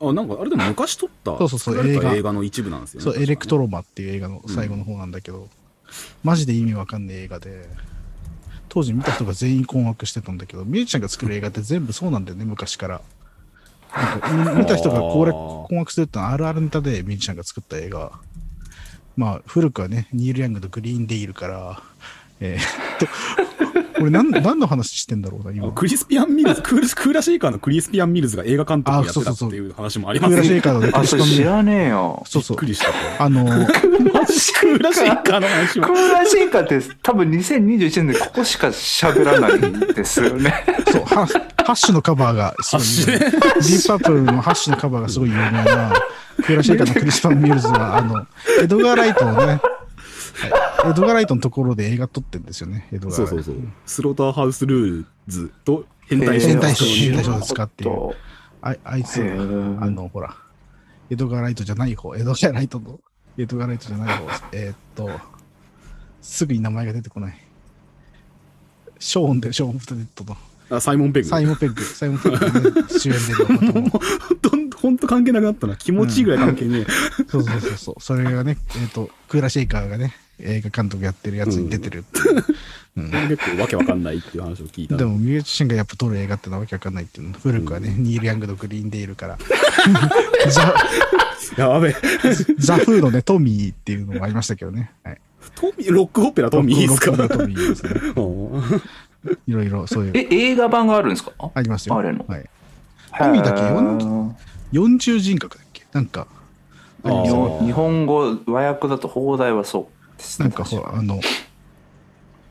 [0.00, 3.04] あ、なんかあれでも昔撮った、そうそうそう映画映画の一部なんですよね。
[3.04, 5.48] そう、ねエレクトロマっていう映画の最後の方なんだけど、
[6.22, 7.68] マジで意味わかんない映画で、
[8.68, 13.00] 当時見た人が全員困惑してたんだけど、ミュージシャンが作る映画って全部そうなんだよね、昔から。
[13.94, 18.12] なんかうん見た人がこれ困惑するってのはあるあるネタでミュージシャンが作った映画。
[19.16, 21.82] まあ、古くはね、ニール・ヤングとグリーン・デイルから、
[22.38, 23.65] えーっと、
[24.00, 25.72] 俺何何の話してんだろうな、あ今。
[25.72, 30.36] クリスピアン・ミルズ、クールクーラシェイカーのクリスピアン・ミルズが映画監督をやってたっていう話もありますね。
[30.40, 32.66] クーラシェイカーのね、クあリスパンそれ知らねえよそうそうびっく。
[32.66, 32.80] りし
[33.18, 33.24] た。
[33.24, 34.12] あの、クー
[34.82, 35.86] ラシェイカーの話は。
[35.86, 43.30] クーラーシェイカーって多分2021年でここしか喋らないんですよねそう、ハハッシュのカバーがすごい有名。
[43.30, 45.92] ディープパープルのハッシュのカバーがすごい有名な、
[46.36, 48.26] クーラシェイカーのクリスパン・ミルズは、あの、
[48.62, 49.60] エドガー・ライトをね、
[50.36, 53.16] はいエドガー・ライトのところで映画撮ってんですよね、エドガー。
[53.16, 53.56] そうそうそう。
[53.86, 58.10] スローターハウスルーズと変態変態少変態年少年使っていう
[58.62, 59.24] ああいつ、あ
[59.90, 60.36] の、ほら、
[61.10, 63.00] エドガー・ライトじゃない方、エドガー・ライトの、
[63.38, 65.10] エドガー・ライトじゃない方、えーっと、
[66.20, 67.38] すぐに名前が出てこない。
[68.98, 70.36] ショーンで、ショーン・オブ・ザ・デッドの、
[70.68, 71.28] あサイモン・ペグ。
[71.28, 75.76] サイモン・ペッグ、サイモン・ペッグ 主演でもほんと、ほんと関係なくなったな。
[75.76, 76.86] 気持ちいいぐらい関係ねえ。
[77.28, 77.94] そうそうそうそう。
[78.00, 82.34] それがね、えっ、と、クーラシェイカーがね、映画監督やってるやつに出てるっていう。
[82.36, 82.42] うん
[83.28, 84.96] 結構わけわかんないっていう話を聞いた。
[84.96, 87.34] でも、ミュージシャンがやっぱ撮る映画ってのはわけわかんないっていうの。
[87.38, 89.36] 古くはね、ニール・ヤングのグリーンデイルから。
[90.50, 90.74] ザ・
[91.68, 91.94] やべえ。
[92.58, 94.92] ザ・フーのね、トミーっていうのもありましたけどね。
[95.04, 95.18] はい。
[95.54, 97.10] トミー、ロックオペラトミーですか？
[97.10, 97.90] ロックオペラトミーですね。
[98.16, 98.82] うん
[99.46, 101.32] いろいろそういう、え映画版があるんですか？
[101.54, 101.98] ありますよ。
[101.98, 102.48] あれのはい。
[103.18, 105.84] トミーだけへ四ー40人格だっけ？
[105.92, 106.26] なんか、
[107.04, 107.10] 日
[107.72, 109.86] 本語和訳だと放題はそう
[110.38, 111.20] なんかほら、確あの、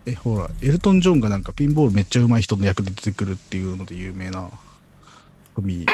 [0.06, 4.50] え、ほら、エルトン・ジョンがなんかピンボールめっちゃ上手い人の役で出てくるっていうので有名な、
[5.56, 5.92] トミー。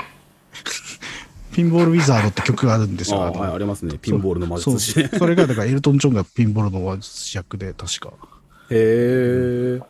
[1.53, 3.17] ピンボール・ウィザードって曲があるんですよ。
[3.17, 3.97] のあはい、ありますね。
[4.01, 5.09] ピンボールの魔術師ね。
[5.17, 8.13] それが、だからエルトン・ジョンがピンボールの魔術師役で、確か。
[8.69, 9.81] へえ。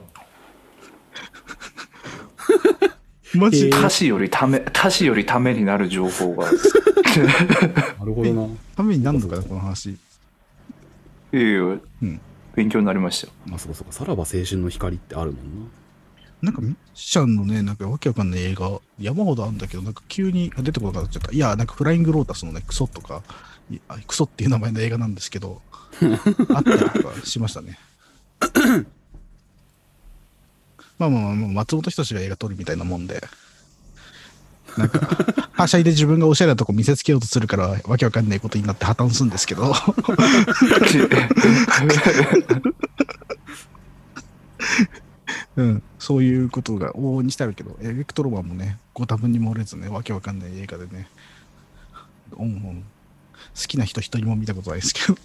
[3.33, 8.47] マジ、えー歌詞よりため歌詞よりためになる情報が なるほどな。
[8.75, 9.95] ためになんのかな、この話。
[11.33, 12.21] いやいやうん。
[12.55, 13.93] 勉強になりましたよまあ、そうかそうか。
[13.93, 15.67] さらば青春の光ってあるもんな。
[16.41, 21.31] なんかミュージシャンのね、なんかわけわかんない映画、山ほどあるんだけど、なんか急にあ出てこなくなっちゃった。
[21.31, 23.21] いや、なんかフライングロータスのね、クソとか、
[24.07, 25.61] クソっていう名前の映画なんですけど、
[26.53, 27.77] あったりとかしましたね。
[30.97, 33.23] まあまあまあまあ、松本人志が映画撮るみたいなもんで、
[34.77, 34.99] なんか、
[35.53, 39.73] はしゃいで自分がおしゃれなとこ見せつけようとするから、わけわかんないことになって破綻するんですけど、
[45.57, 51.07] うん、そういうことが往々にしてあるけど、エレクトロマンもね、ご多分に漏れずね、わけわかんない映画でね、
[52.37, 52.83] うんうん、
[53.55, 55.15] 好きな人一人も見たことないですけど、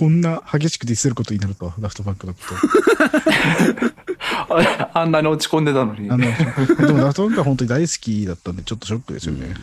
[0.00, 2.54] こんな激しくディスることになるとは、ダフトバンクのこと。
[4.48, 9.54] あ あんなに落ち込んでたのにあの、でもダフトバンクは本当に大好きだったんで、ちょっとショックですよね。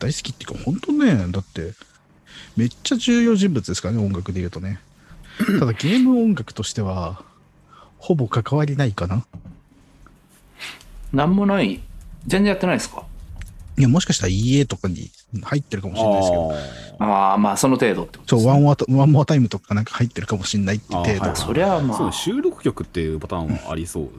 [0.00, 1.74] 大好きっていうか、本当ね、だって、
[2.56, 4.80] めっちゃ重要人物ですからね、音楽で言うとね。
[5.60, 7.22] ただゲーム音楽としては、
[7.98, 9.24] ほぼ関わりないかな。
[11.12, 11.80] なんもない
[12.26, 13.04] 全然やってないですか？
[13.78, 15.10] いや、もしかしたら EA とかに
[15.42, 16.52] 入ってるかもしれないですけど、
[16.98, 21.24] あああまあその程度ってことそう、です、ね、ワンワーワンモアタイムとかなんか入ってるかもしれないっていう程度。
[21.24, 24.10] あはいそりゃあまそうあ収録曲っていうパターンはありそう。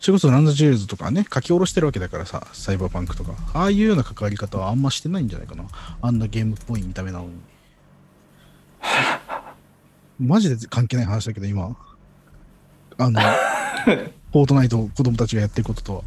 [0.00, 3.34] それこそランザジェルズとかね、書き下ろしてるわけだからさ、サイバーパンクとか。
[3.52, 5.64] ああいうような関わり方はあんましてないんじゃないかな。
[6.00, 7.32] あんなゲームっぽい見た目なのに。
[10.26, 11.76] マジで関係ない話だけど、今。
[12.96, 13.20] あの、
[14.32, 16.02] フォートナイトを子供たちがやってることとは。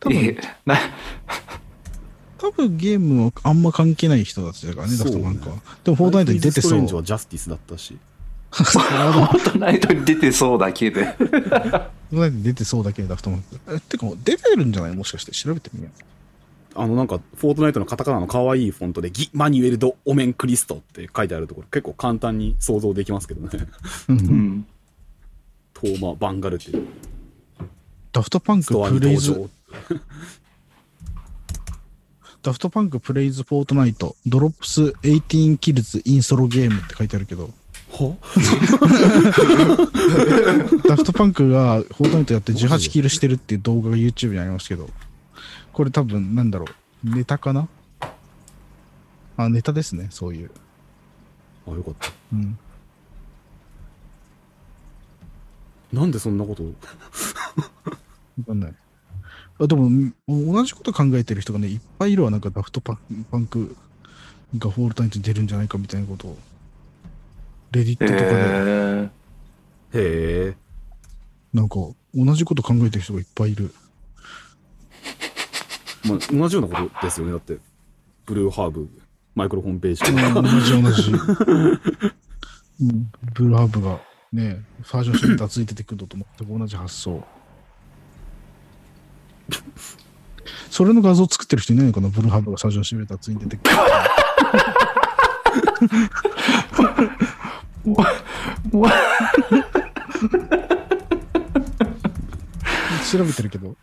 [0.00, 0.78] 多分いえな
[2.38, 5.56] 多分ゲームはあんま関係ない人たちだからね、ダフトパンクは。
[5.84, 6.70] でもフォートナイトに出てそう。
[6.72, 7.98] ライフイズストレンジはジャスティスだったし。
[8.50, 11.70] フォートナイトに出てそうだけでフォー
[12.10, 13.60] トナイトに出てそうだけでダフトパンク。
[13.68, 16.02] え、てか出てるんじゃないもしかして調べてみよう。
[16.74, 23.66] あのなんか、フォートナイトのカタカナの可愛いフォントで、ギ・マニュエル・ド・オメン・クリストって書いてあるところ、結構簡単に想像できますけどね。
[24.08, 24.66] うんうん
[25.72, 26.86] トーマ・バンガルっていう
[28.12, 29.48] Daft Punk plays。
[32.42, 37.50] Daft Punk plays Fortnite, drops 18 kills in solo game って書いてあるけど、
[37.90, 38.16] は
[40.88, 44.88] ダフトパンクがフォートナイトやってマジで18キルしてるっていう動画が YouTube にありますけど、
[45.72, 46.64] これ多分なんだろ
[47.04, 47.68] う、ネタかな？
[49.36, 50.50] あ、ネタですね、そういう。
[51.68, 52.10] あ、よかった。
[52.32, 52.58] うん。
[55.92, 56.66] なんでそんなことを？
[56.66, 56.72] わ
[58.46, 58.74] かんない。
[59.58, 59.90] あでも、
[60.28, 63.76] 同じこと考えてる人がね、いっぱいいるわ、なんかダフトパンパンク
[64.56, 66.38] がフォートナイトに出るんじゃないかみたいなことを。
[67.72, 69.10] レディットとかで、え
[69.92, 70.56] へえ。
[71.52, 71.76] なんか
[72.14, 73.72] 同じこと考えてる人がいっぱいいる。
[76.04, 77.32] まあ、同じようなことですよね。
[77.32, 77.58] だって、
[78.24, 78.88] ブルーハーブ、
[79.34, 80.02] マイクロホームページ。
[80.02, 81.12] 同じ同じ。
[82.80, 84.00] うんブルーハーブが
[84.32, 87.24] ね、サージョンシューターついててくるのと全く同じ発想。
[90.70, 93.76] それの画像作ってる人いないのかなブルーハーブがサージョンシューターついててくる。
[103.10, 103.74] 調べてるけど。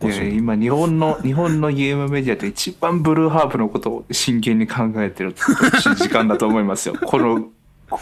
[0.00, 0.36] おかしい。
[0.36, 7.48] 今日本の 日本のゲームメディアで一番ブルーハーブのことを真剣に考えてる時間だと思いますよ この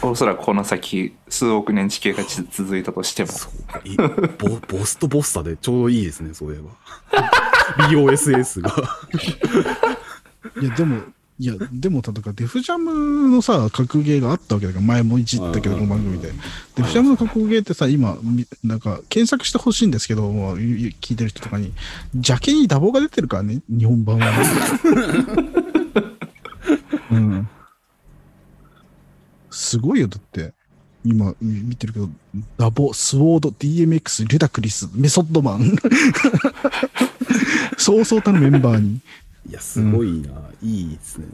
[0.01, 3.29] おそらくこの先数億年地形が続いたとしても
[4.39, 6.71] ボボスとボッサでちょうどいいですね、そういえば。
[7.89, 8.73] BOSS が。
[10.61, 11.01] いや、でも、
[11.37, 16.31] いや、でも、例えばデフジャムのさ、格ゲーがあったわけだから、前もいじったけど、うんこの番組で。
[16.75, 21.73] デフジャムの格ゲーってさ、今、みなんか、検索してほしいんですけど、もうゆ聞いてる人とかに、
[22.13, 24.31] 邪気にダボが出てるからね、日本版は。
[27.11, 27.49] うん。
[29.51, 30.53] すごいよ、だって。
[31.03, 32.09] 今、み見てるけど、
[32.57, 35.75] ダボ、スウォード、DMX、ルダクリス、メソッドマン。
[37.77, 39.01] そうそうたるメンバーに。
[39.47, 40.31] いや、すごいな。
[40.61, 41.27] いいですね。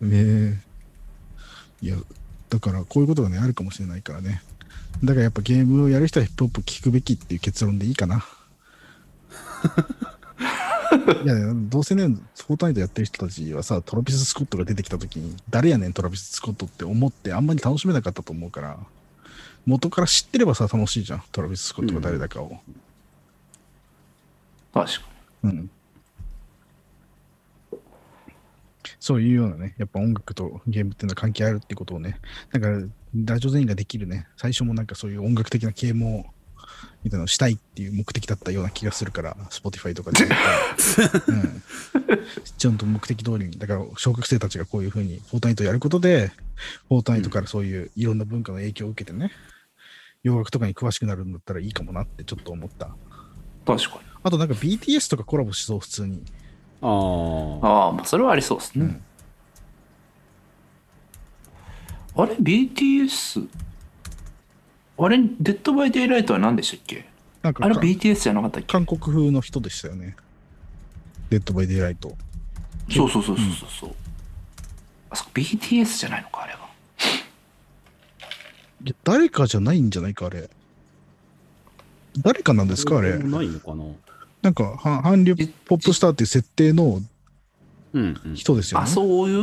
[0.00, 0.58] ねえ。
[1.82, 1.96] いや、
[2.48, 4.42] だからこういうことがね、あるかもしれないからね。
[5.02, 8.24] だからやっぱゲームをやる人はヒップホップ聞くべきっていう結論でいいかな。
[11.24, 18.78] いや、どうせね、フォートナイトやってる人たちはさ、トラビス・スコットが出てきた時に、誰やねん、トラビス・スコットって思ってあんまり楽しめなかったと思うから、
[19.64, 22.60] 元から知ってればさ、楽しいじゃん、トラビス・スコットが誰だかを。
[24.74, 25.06] 確か
[25.44, 25.70] うん。
[29.02, 32.20] そういうようなね、やっぱ音楽とゲームっていうのは関係あるってことをね、
[32.52, 32.80] だから、
[33.16, 36.24] ラジオ全員ができるね、最初もなんかそういう音楽的な啓蒙
[37.02, 41.62] みたいなのをしたいっていう目的だったような気がするから、Spotify とかで、うん。
[42.56, 46.30] ちゃんと目的通りに、だから小学生たちがこういうふうにフォートナイトをやることで、
[46.88, 49.32] フォートナイトからそういういろんな文化の影響を受けてね、
[50.22, 52.86] 洋楽とかに詳しくなるんだったらいいかもなってちょっと思った。
[52.86, 52.92] に
[53.66, 56.22] 確かにあとなんか BTS とかコラボしそう、普通に。
[56.82, 57.66] ああ。
[57.66, 58.84] ああまあそれはありそうですね、
[62.16, 62.22] うん。
[62.24, 63.48] あれ？BTS
[64.98, 65.18] あれ？
[65.40, 67.06] デッドバイデイライトは何でしたっけ？
[67.42, 67.52] あれ？
[67.52, 68.66] なんかか BTS じゃなかったっけ？
[68.66, 70.16] 韓国風の人でしたよね。
[71.30, 72.14] デッドバイデイライト。
[72.90, 73.94] そうそうそうそうそうそう、
[75.08, 76.58] あそこ BTS じゃないのかあれは。
[78.84, 80.50] いや誰かじゃないんじゃないか、あれ。
[82.18, 83.16] 誰かなんですか、あれ。
[83.16, 83.84] ないのかな？
[84.42, 85.34] なんか、は韓流
[85.64, 87.00] ポップスターっていう設定の
[87.92, 88.34] うん、うん。
[88.34, 88.84] 人ですよね。
[88.84, 89.38] あそういう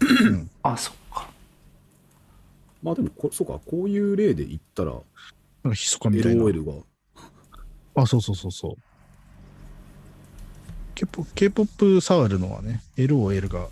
[0.00, 1.28] うんあそっか
[2.82, 5.02] まあでもこ、そうか、こういう例で言ったら、なんか
[5.70, 6.42] 密かみたいな。
[6.44, 6.72] LOL が、
[8.02, 8.74] あ、そうそうそうそう。
[10.94, 13.68] K-POP K-POP 触るのはね、LOL が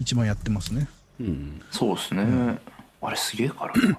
[0.00, 0.88] 一番やってますね。
[1.20, 1.62] うん。
[1.70, 2.58] そうですね、
[3.00, 3.98] あれすげえからな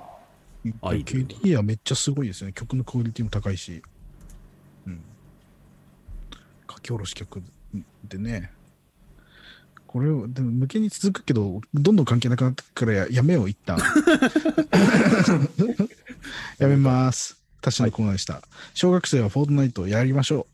[0.81, 2.53] アイドル KD はめっちゃすごいですね。
[2.53, 3.81] 曲のクオリティも高いし。
[6.67, 6.75] うん。
[6.75, 7.41] 書き下ろし曲
[8.03, 8.51] でね。
[9.87, 13.77] これを、でも無限に続くけど、どんどん関係なくなってくからややめよう、一旦。
[16.59, 17.37] やめます。
[17.61, 18.41] 私のコーナーでした。
[18.73, 20.47] 小学生はフォートナイトをやりましょ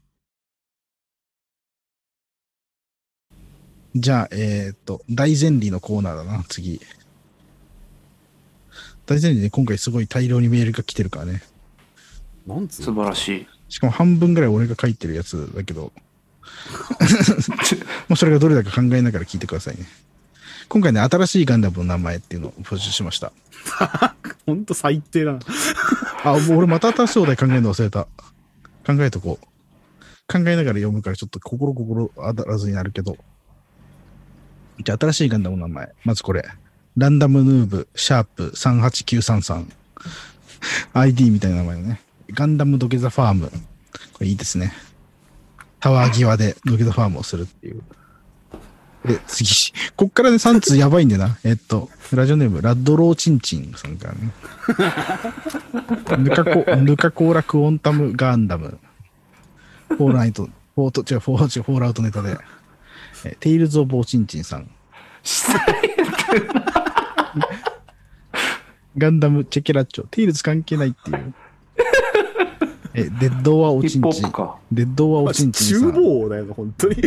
[3.96, 4.00] う。
[4.00, 6.80] じゃあ、えーっと、大前理のコーナーだな、次。
[9.06, 11.42] 大前理で今回すごい大量にメールが来てるからね。
[12.48, 15.94] なんつう素の晴らしいしかも半分ぐらい俺が書いてるやつだけど、
[18.10, 19.88] もうそれがどれだか考えながら聞いてくださいね。
[20.68, 23.32] 今回ね、新しいガンダムの名前っていうのを募集しました。
[24.46, 25.40] ほんと最低だな。
[26.26, 28.04] あ、もう俺また新しいお題考えるの忘れた。
[28.86, 29.46] 考えとこう。
[30.28, 33.18] 考えながら読むからちょっと心心当たらずになるけど。
[34.84, 35.94] じゃあ新しいガンダムの名前。
[36.04, 36.46] まずこれ。
[36.98, 39.66] ランダムヌーブ、シャープ38933。
[40.94, 42.02] ID みたいな名前のね。
[42.34, 43.50] ガンダム土下座ファーム。
[43.50, 44.74] これいいですね。
[45.80, 47.82] タワー際で土下座ファームをするっていう。
[49.06, 49.74] で、次。
[49.96, 51.38] こっからね、3通やばいんだよな。
[51.44, 54.32] えっと、ラジオネーム、ラッドローチンチンさんからね。
[56.24, 58.78] ヌカコ、ヌカコーラクオンタムガンダム。
[59.88, 60.44] フォーライト、
[60.76, 62.38] フォート、違う、フォー、フォールアウトネタで。
[63.26, 64.70] えテイルズ・オブ・オチンチンさん。
[68.98, 70.08] ガンダム・チェケラッチョ。
[70.08, 71.34] テイルズ関係ないっていう。
[72.94, 74.22] え、デッド・はオヒップチンチン。
[74.24, 76.04] ホップかデッド・はオチンチンさ厨ん。
[76.04, 76.96] 房だよね、本当に。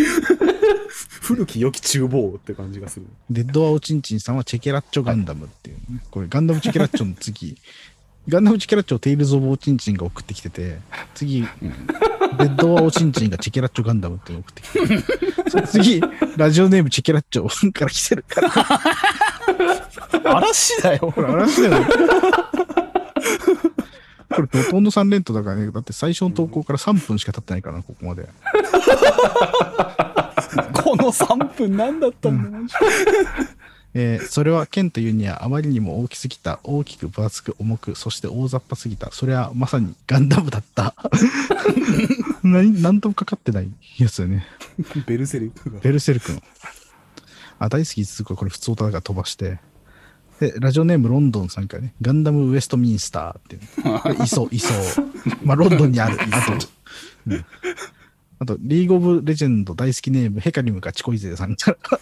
[1.20, 3.07] 古き良き厨房って感じがする。
[3.30, 6.01] デッド・はオチンチンさんはチェケラッチョ・ガンダムっていうね。
[6.11, 7.57] これ、ガンダム・チェケラッチョの次。
[8.28, 10.78] ガンダム・チェケラッチョをテイルズ・オブ・オチンチンが送ってきてて、
[11.14, 15.66] 次、デッド・はオチンチンがチェケラッチョ・ガンダムって送ってきて。
[15.68, 16.01] 次、
[16.37, 18.51] ラジオネームチェケラッチョから来てるから。
[20.37, 21.12] 嵐だよ。
[21.14, 21.87] これ嵐だよね。
[24.35, 25.70] これ、ほとんど3連投だからね。
[25.70, 28.28] だって最初の投稿から3分しか経ってないからな、ここまで。
[30.72, 32.74] この3分何だったんだ、マジ
[33.97, 39.12] えーそれは剣というにはあまりにも大きすぎた、大きく分厚く重く、そして大雑把すぎた。
[39.12, 40.95] それはまさにガンダムだった。
[42.43, 43.68] 何、何ともかかってない
[43.99, 44.47] やつだよね。
[45.07, 45.78] ベルセルクが。
[45.80, 46.43] ベルセルクの。
[47.61, 49.61] あ、大好き続くこれ普通歌だから飛ばして。
[50.41, 53.59] で、ラジオネームロンドンさんからね、ガンダムウエストミンスターってい
[54.20, 54.22] う。
[54.24, 55.07] いそう、いそう。
[55.45, 56.18] まあ、ロンドンにある。
[56.32, 56.53] あと、
[57.28, 57.45] うん
[58.41, 61.78] あと、リーグオブレジェンド大好きネーム、ヘカリムガチコイゼさんから。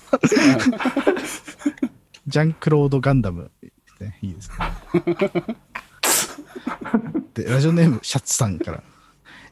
[2.26, 3.50] ジャンクロード・ガンダム、
[4.00, 4.18] ね。
[4.22, 4.56] いいですね。
[7.34, 8.82] で、ラジオネーム、シャツさんから。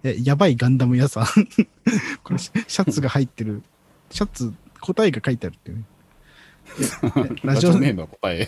[0.02, 1.26] え、やばいガンダム屋さん。
[2.24, 3.62] これ、シャツが入ってる。
[4.10, 5.84] シャツ、答えが書いてあるっていうね。
[7.34, 8.46] でラジオネームは答え。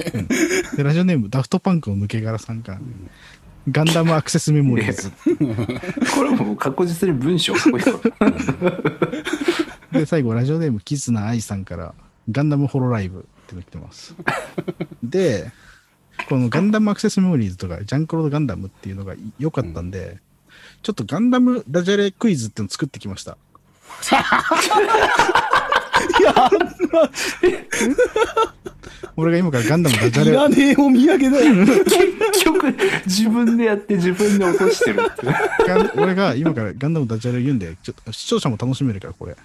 [0.76, 2.80] でラジオネーム、ダフトパンクの抜け殻さんから。
[3.70, 5.10] ガンダムアクセスメモリーズ。
[6.16, 8.00] これもう確実に文章っぽいよ
[9.92, 11.94] で、最後、ラジオネーム、キズナアイさんから、
[12.30, 14.16] ガンダムホロライブっての来てます。
[15.02, 15.52] で、
[16.28, 20.18] このガンダムアクセスメモリーズとか、ジャンクロードガンダムっていうのが良かったんで、
[20.82, 23.36] ちょっとガンダムダジャレクイズっていうのを作ってきました。
[26.20, 26.50] いや、
[29.16, 31.54] 俺が今からガンダムダジャいレらねえお土産だよ。
[31.84, 32.74] 結局
[33.06, 35.34] 自分でやって自分で落としてるっていう
[35.66, 39.36] ガン俺が今からガンダムダジャレ言うんで、ちょっと視聴者も楽しめるから、これ。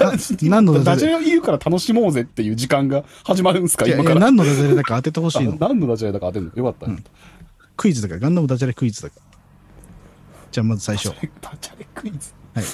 [0.00, 0.12] な
[0.42, 0.84] 何のダジャレ？
[0.84, 4.20] ダジャレを言うから楽しもうぜっていう時間が始まるんですかいやい今から。
[4.20, 5.56] や何のダジャレだか当ててほしいのあ。
[5.60, 6.52] 何のダジャレだか当てるの？
[6.54, 6.86] よかった。
[6.86, 7.04] うん
[7.74, 9.22] クイズだから、ガンダムダジャレクイズだから。
[10.52, 11.08] じゃあまず最初。
[11.40, 12.34] ダジャレクイズ。
[12.54, 12.64] はい。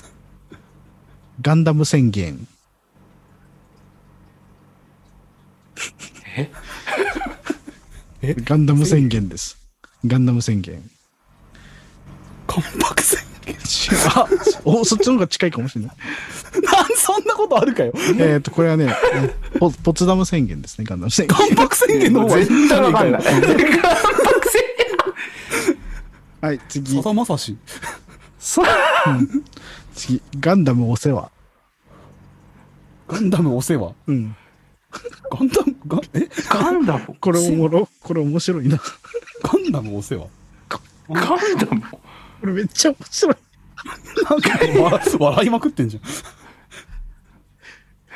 [1.41, 2.47] ガンダム宣言。
[6.37, 8.35] え？
[8.45, 9.57] ガンダム宣言です。
[10.07, 10.83] ガンダム宣言。
[12.47, 13.57] 関白宣言。
[14.15, 14.27] あ
[14.65, 15.97] お、そっちの方が近いかもしれない。
[16.63, 17.93] なんそんなことあるかよ。
[18.19, 21.37] えっと、これはね、えポポツダム宣言ですね、ガンダム宣言。
[21.37, 23.69] 関白宣言の方がいいん絶じゃ対わかんねえかよない。
[26.41, 27.57] はい、次さ、だまさし。
[28.39, 28.67] そう
[29.95, 31.31] 次、ガンダムお世話。
[33.09, 33.93] ガンダムお世話。
[34.07, 34.37] うん。
[35.31, 36.29] ガンダム、ガン、え？
[36.49, 37.15] ガンダム？
[37.21, 38.79] これおもろ、これ面白いな。
[39.43, 40.27] ガンダムお世話
[41.09, 41.83] ガンダム？
[42.41, 43.37] これめっちゃ面白い。
[44.31, 46.03] なんか笑笑いまくってんじゃん。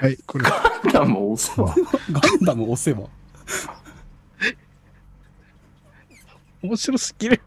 [0.04, 1.74] はい、これ、ガンダムお世話
[2.10, 3.08] ガンダムお世話。
[6.62, 7.40] 面白すぎる。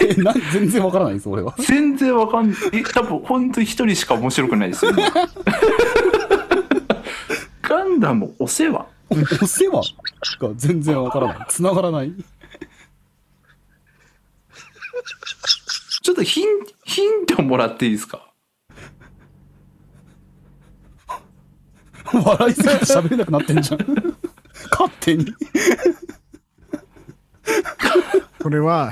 [0.00, 1.54] えな全然わからないです、俺は。
[1.58, 2.58] 全然わかんない。
[2.72, 4.90] え多分本当に一人しか面白くないですよ。
[4.92, 5.02] 今
[7.72, 9.14] ガンダムお世話お
[9.46, 9.96] 世話？
[10.38, 11.46] が全然わからない。
[11.48, 12.12] 繋がらない。
[16.02, 16.48] ちょっとヒン
[16.84, 18.30] ヒントもらっていいですか？
[22.12, 23.80] 笑いすぎて喋れなくなってんじゃん。
[24.70, 25.32] 勝手に。
[28.42, 28.90] これは、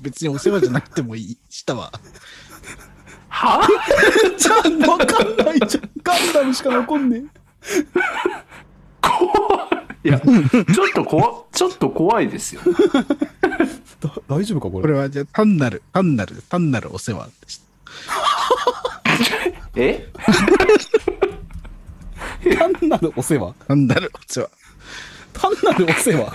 [0.00, 1.38] 別にお世話じゃなくてもいい。
[1.48, 1.76] した
[3.46, 3.58] わ。
[3.60, 3.68] は？
[4.38, 4.52] じゃ
[4.86, 5.90] あ、わかんないじゃん。
[6.02, 7.24] ガンダムしか残んね
[9.00, 9.68] 怖
[10.04, 10.08] い。
[10.08, 12.60] いや、ちょっと怖、ちょっと怖いですよ。
[14.28, 14.82] 大丈夫か、これ？
[14.82, 17.64] これは、じゃあ単なる、単なる、単なるお世話でした。
[19.80, 20.08] え？
[22.58, 23.54] 単なるお世話？
[23.68, 24.50] 単なるお世話。
[25.32, 26.32] 単なるお世話？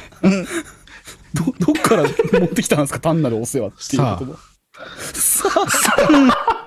[1.33, 1.43] ど、
[1.73, 2.03] どっから
[2.39, 2.99] 持ってきたんですか？
[2.99, 4.37] 単なるお世話っていう言葉。
[5.19, 6.66] さあ。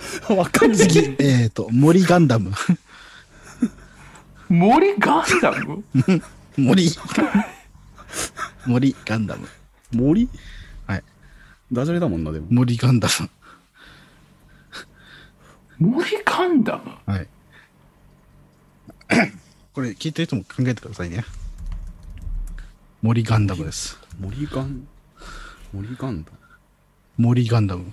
[0.34, 0.78] わかんない。
[0.78, 2.52] 次、えっ、と、森ガンダム。
[4.48, 5.84] 森ガンダム？
[6.56, 6.90] 森。
[8.66, 9.48] 森ガンダム。
[9.92, 10.28] 森？
[10.86, 11.04] はい。
[11.72, 12.46] ダジャレだもんな、でも。
[12.50, 13.30] 森ガンダム。
[15.78, 16.90] 森ガンダム？
[17.06, 17.28] はい。
[19.72, 21.24] これ聞いてる人も考えてくださいね。
[23.02, 23.98] 森ガンダムです。
[24.20, 24.86] 森ガン、
[25.72, 26.30] 森ガンダ
[27.16, 27.92] 森ガンダム。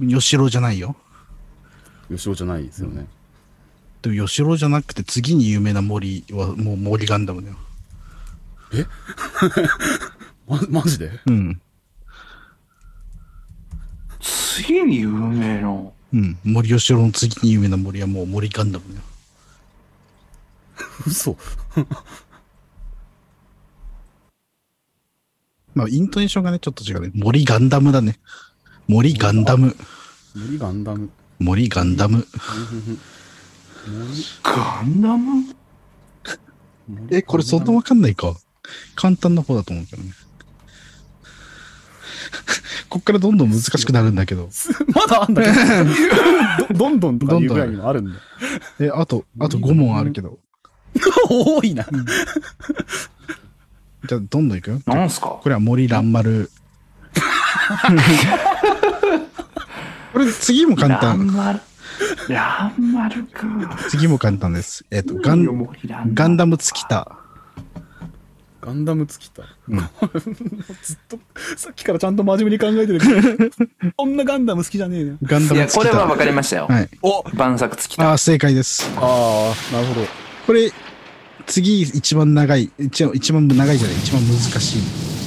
[0.00, 0.96] 吉郎じゃないよ。
[2.10, 2.16] ム。
[2.16, 3.06] 吉尾じゃないですよね。
[4.02, 7.56] でも吉郎じゃなくて次に有名な森はもう森ガンダムだよ。
[10.46, 11.10] ま、マジで？
[11.26, 11.60] うん。
[14.20, 15.68] 次に有名な
[16.12, 16.38] うん。
[16.44, 19.02] 森吉郎の次に有名な森はもう森ガンダムだよ。
[21.06, 21.36] 嘘。
[25.74, 27.10] まあ、イントネーションがね、ちょっと違うね。
[27.14, 28.20] 森ガンダムだね。
[28.88, 29.76] 森ガンダム。
[30.34, 31.10] 森ガンダム。
[31.38, 32.26] 森ガンダム。
[34.42, 35.44] ガンダム？
[37.10, 38.34] え、これそんなわかんないか。
[38.94, 40.12] 簡単な方だと思うけどね。
[42.88, 44.48] こっからどんどん難しくなるんだけど。
[44.94, 45.48] まだあんだけ
[46.68, 46.74] ど。
[46.74, 48.18] ど どんどんとかいうぐらいにもあるんだ。
[48.80, 50.38] え、あと、あと5問あるけど。
[51.28, 51.84] 多いな。
[54.08, 54.80] じゃあ、どんどんいくよ。
[54.86, 55.38] なんすか？
[55.42, 56.50] これは森蘭丸。
[60.14, 61.26] これ次も簡単。
[61.26, 61.60] マル。
[62.28, 63.42] ランマルか。
[63.88, 64.86] 次も簡単です。
[64.92, 65.68] えっ、と、ガン、
[66.14, 67.18] ガンダム尽きた。
[68.60, 69.42] ガンダム尽きた。
[69.68, 69.78] うん
[70.82, 71.18] ずっと、
[71.56, 73.50] さっきからちゃんと真面目に考えてるけど、
[73.98, 75.16] そんなガンダム好きじゃねえよ。
[75.24, 75.90] ガンダいや、ム尽きた。
[75.90, 76.66] これは分かりましたよ。
[76.68, 76.88] はい。
[77.02, 78.10] お晩作尽きた。
[78.10, 78.88] ああ、正解です。
[78.96, 80.06] ああ、なるほど。
[80.46, 80.72] これ、
[81.46, 85.23] 次一番長い、一番一番長いじゃない、一番難しい。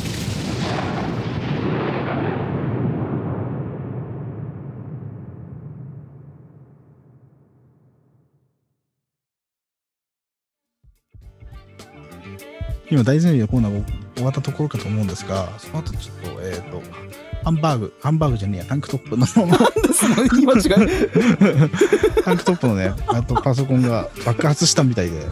[12.89, 13.85] 今、大前提のコーナーが
[14.15, 16.81] 終わったところかと思うんですが、その後ちょっと、えっ、と、
[17.43, 19.25] ハンバーグ、ハンバーグじゃねえや、タンクトップの、
[20.33, 20.61] 言い間違い。
[22.23, 25.27] タンクトップのね、あとパソコンが爆発したみたいで、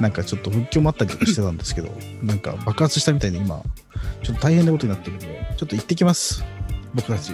[0.00, 1.88] なんかちょっと復旧もあったりとかしてたんですけど、
[2.22, 3.62] なんか爆発したみたいで今、
[4.22, 6.44] ちょっと大変なことになってるんで、ちょっと行ってきます。
[6.94, 7.32] 僕たち。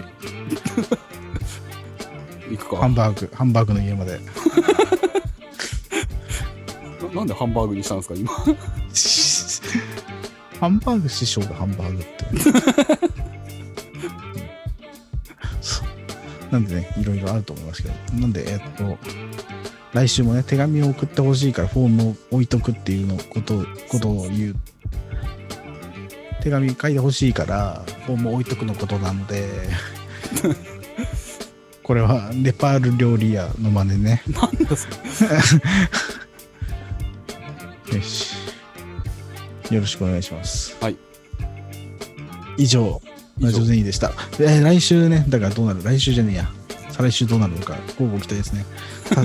[2.51, 2.77] 行くか。
[2.79, 4.21] ハンバーグ、ハンバーグの家まで。
[7.03, 8.31] ななんでハンバーグにしたんですか、今？
[10.63, 12.25] ハンバーグ師匠がハンバーグって。
[16.53, 17.95] なんでね、いろいろあると思いますけど。
[18.21, 18.97] なんで、えっと、
[19.93, 24.57] 来週もね、手紙を送ってほしいからフォームを置いとくっていうのことことを言う。
[26.41, 29.49] 手紙書いてほしいから、フォームを置いとくのことなので、
[31.83, 34.23] これはネパール料理屋の真似ね。
[34.29, 34.87] なんだそ
[37.91, 37.97] れ。
[37.99, 38.32] よし。
[39.75, 40.77] よろしくお願いします。
[40.81, 40.97] はい。
[42.59, 43.01] 以上、
[43.39, 44.13] 以上ラジオゼニーでした。
[44.39, 45.83] えー来週ね、だからどうなる？
[45.83, 46.51] 来週じゃねえや。
[46.91, 48.65] 再来週どうなるのか、交互期待ですね。
[49.09, 49.25] た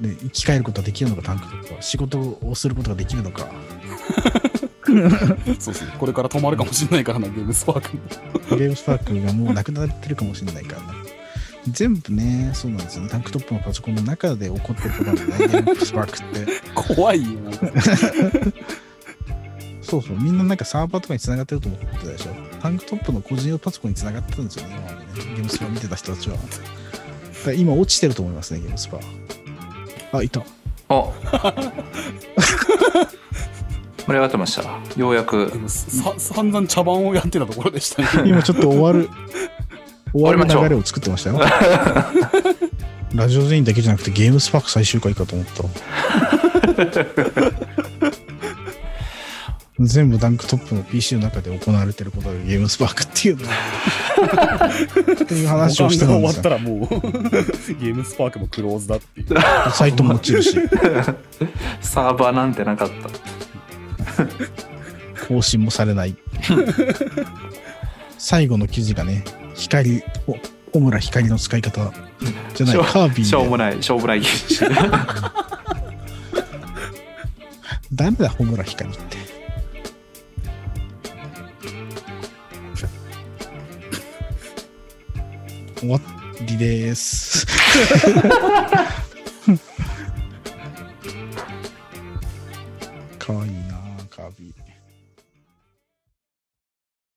[0.00, 1.82] で 生き返ることはできるのか、タンクトップは。
[1.82, 3.46] 仕事をすることができるのか。
[4.86, 5.92] そうですね。
[5.98, 8.02] これから止まるかもしれないからな、ゲームスパークも。
[8.56, 10.94] ゲームスパークがもうなくなってるかもしれないからな。
[11.68, 13.08] 全部ね、そうなんですよね。
[13.10, 16.52] タンクトップのパソコンの中で起こってることなんだね、ゲームスパークって。
[16.74, 17.60] 怖いよ、なんか。
[19.86, 22.30] そうそう、みんななんかサーバーとかに繋がってると思ってたでしょ？
[22.60, 25.02] タンクトップの個人用パソコンに繋がってるんですよね、今までね。
[25.14, 26.36] ゲームスパ見てた人たちは。
[26.36, 26.48] だか
[27.46, 28.98] ら今落ちてると思いますね、ゲームスパ。
[30.18, 30.40] あ、いた。
[30.88, 31.12] あ
[34.06, 34.62] 盛り上がってました
[34.96, 38.28] ようやくさ散々茶番をやってたところでしたね。
[38.28, 39.08] 今ちょっと終わる、
[40.14, 41.40] 終わる流れを作ってましたよ。
[43.14, 45.70] ラジオ全員だけじゃなくてゲームスパーク最終回かと思ったわ。
[49.78, 53.44] 全部ダンクトップの PC の中で行われてることがゲームスパークっていうの
[55.12, 56.48] っていう話をしてたんですよ終わった。
[56.48, 56.78] らもう
[57.78, 59.26] ゲームスパークもクローズだっていう。
[59.72, 60.54] サイトも落ちるし、
[61.82, 62.90] サーバーなんてなかっ
[64.16, 66.16] た更新もされない。
[68.16, 69.24] 最後の記事がね、
[69.54, 70.36] 光、お
[70.72, 71.92] 小村光の使い方
[72.54, 73.64] じゃない、しょうカービしょうもィで。
[73.64, 74.64] ないしょうもない技術
[77.92, 79.25] 誰だ、小村光って。
[85.86, 86.00] 終わ
[86.44, 87.46] りです。
[93.18, 93.65] かわいい。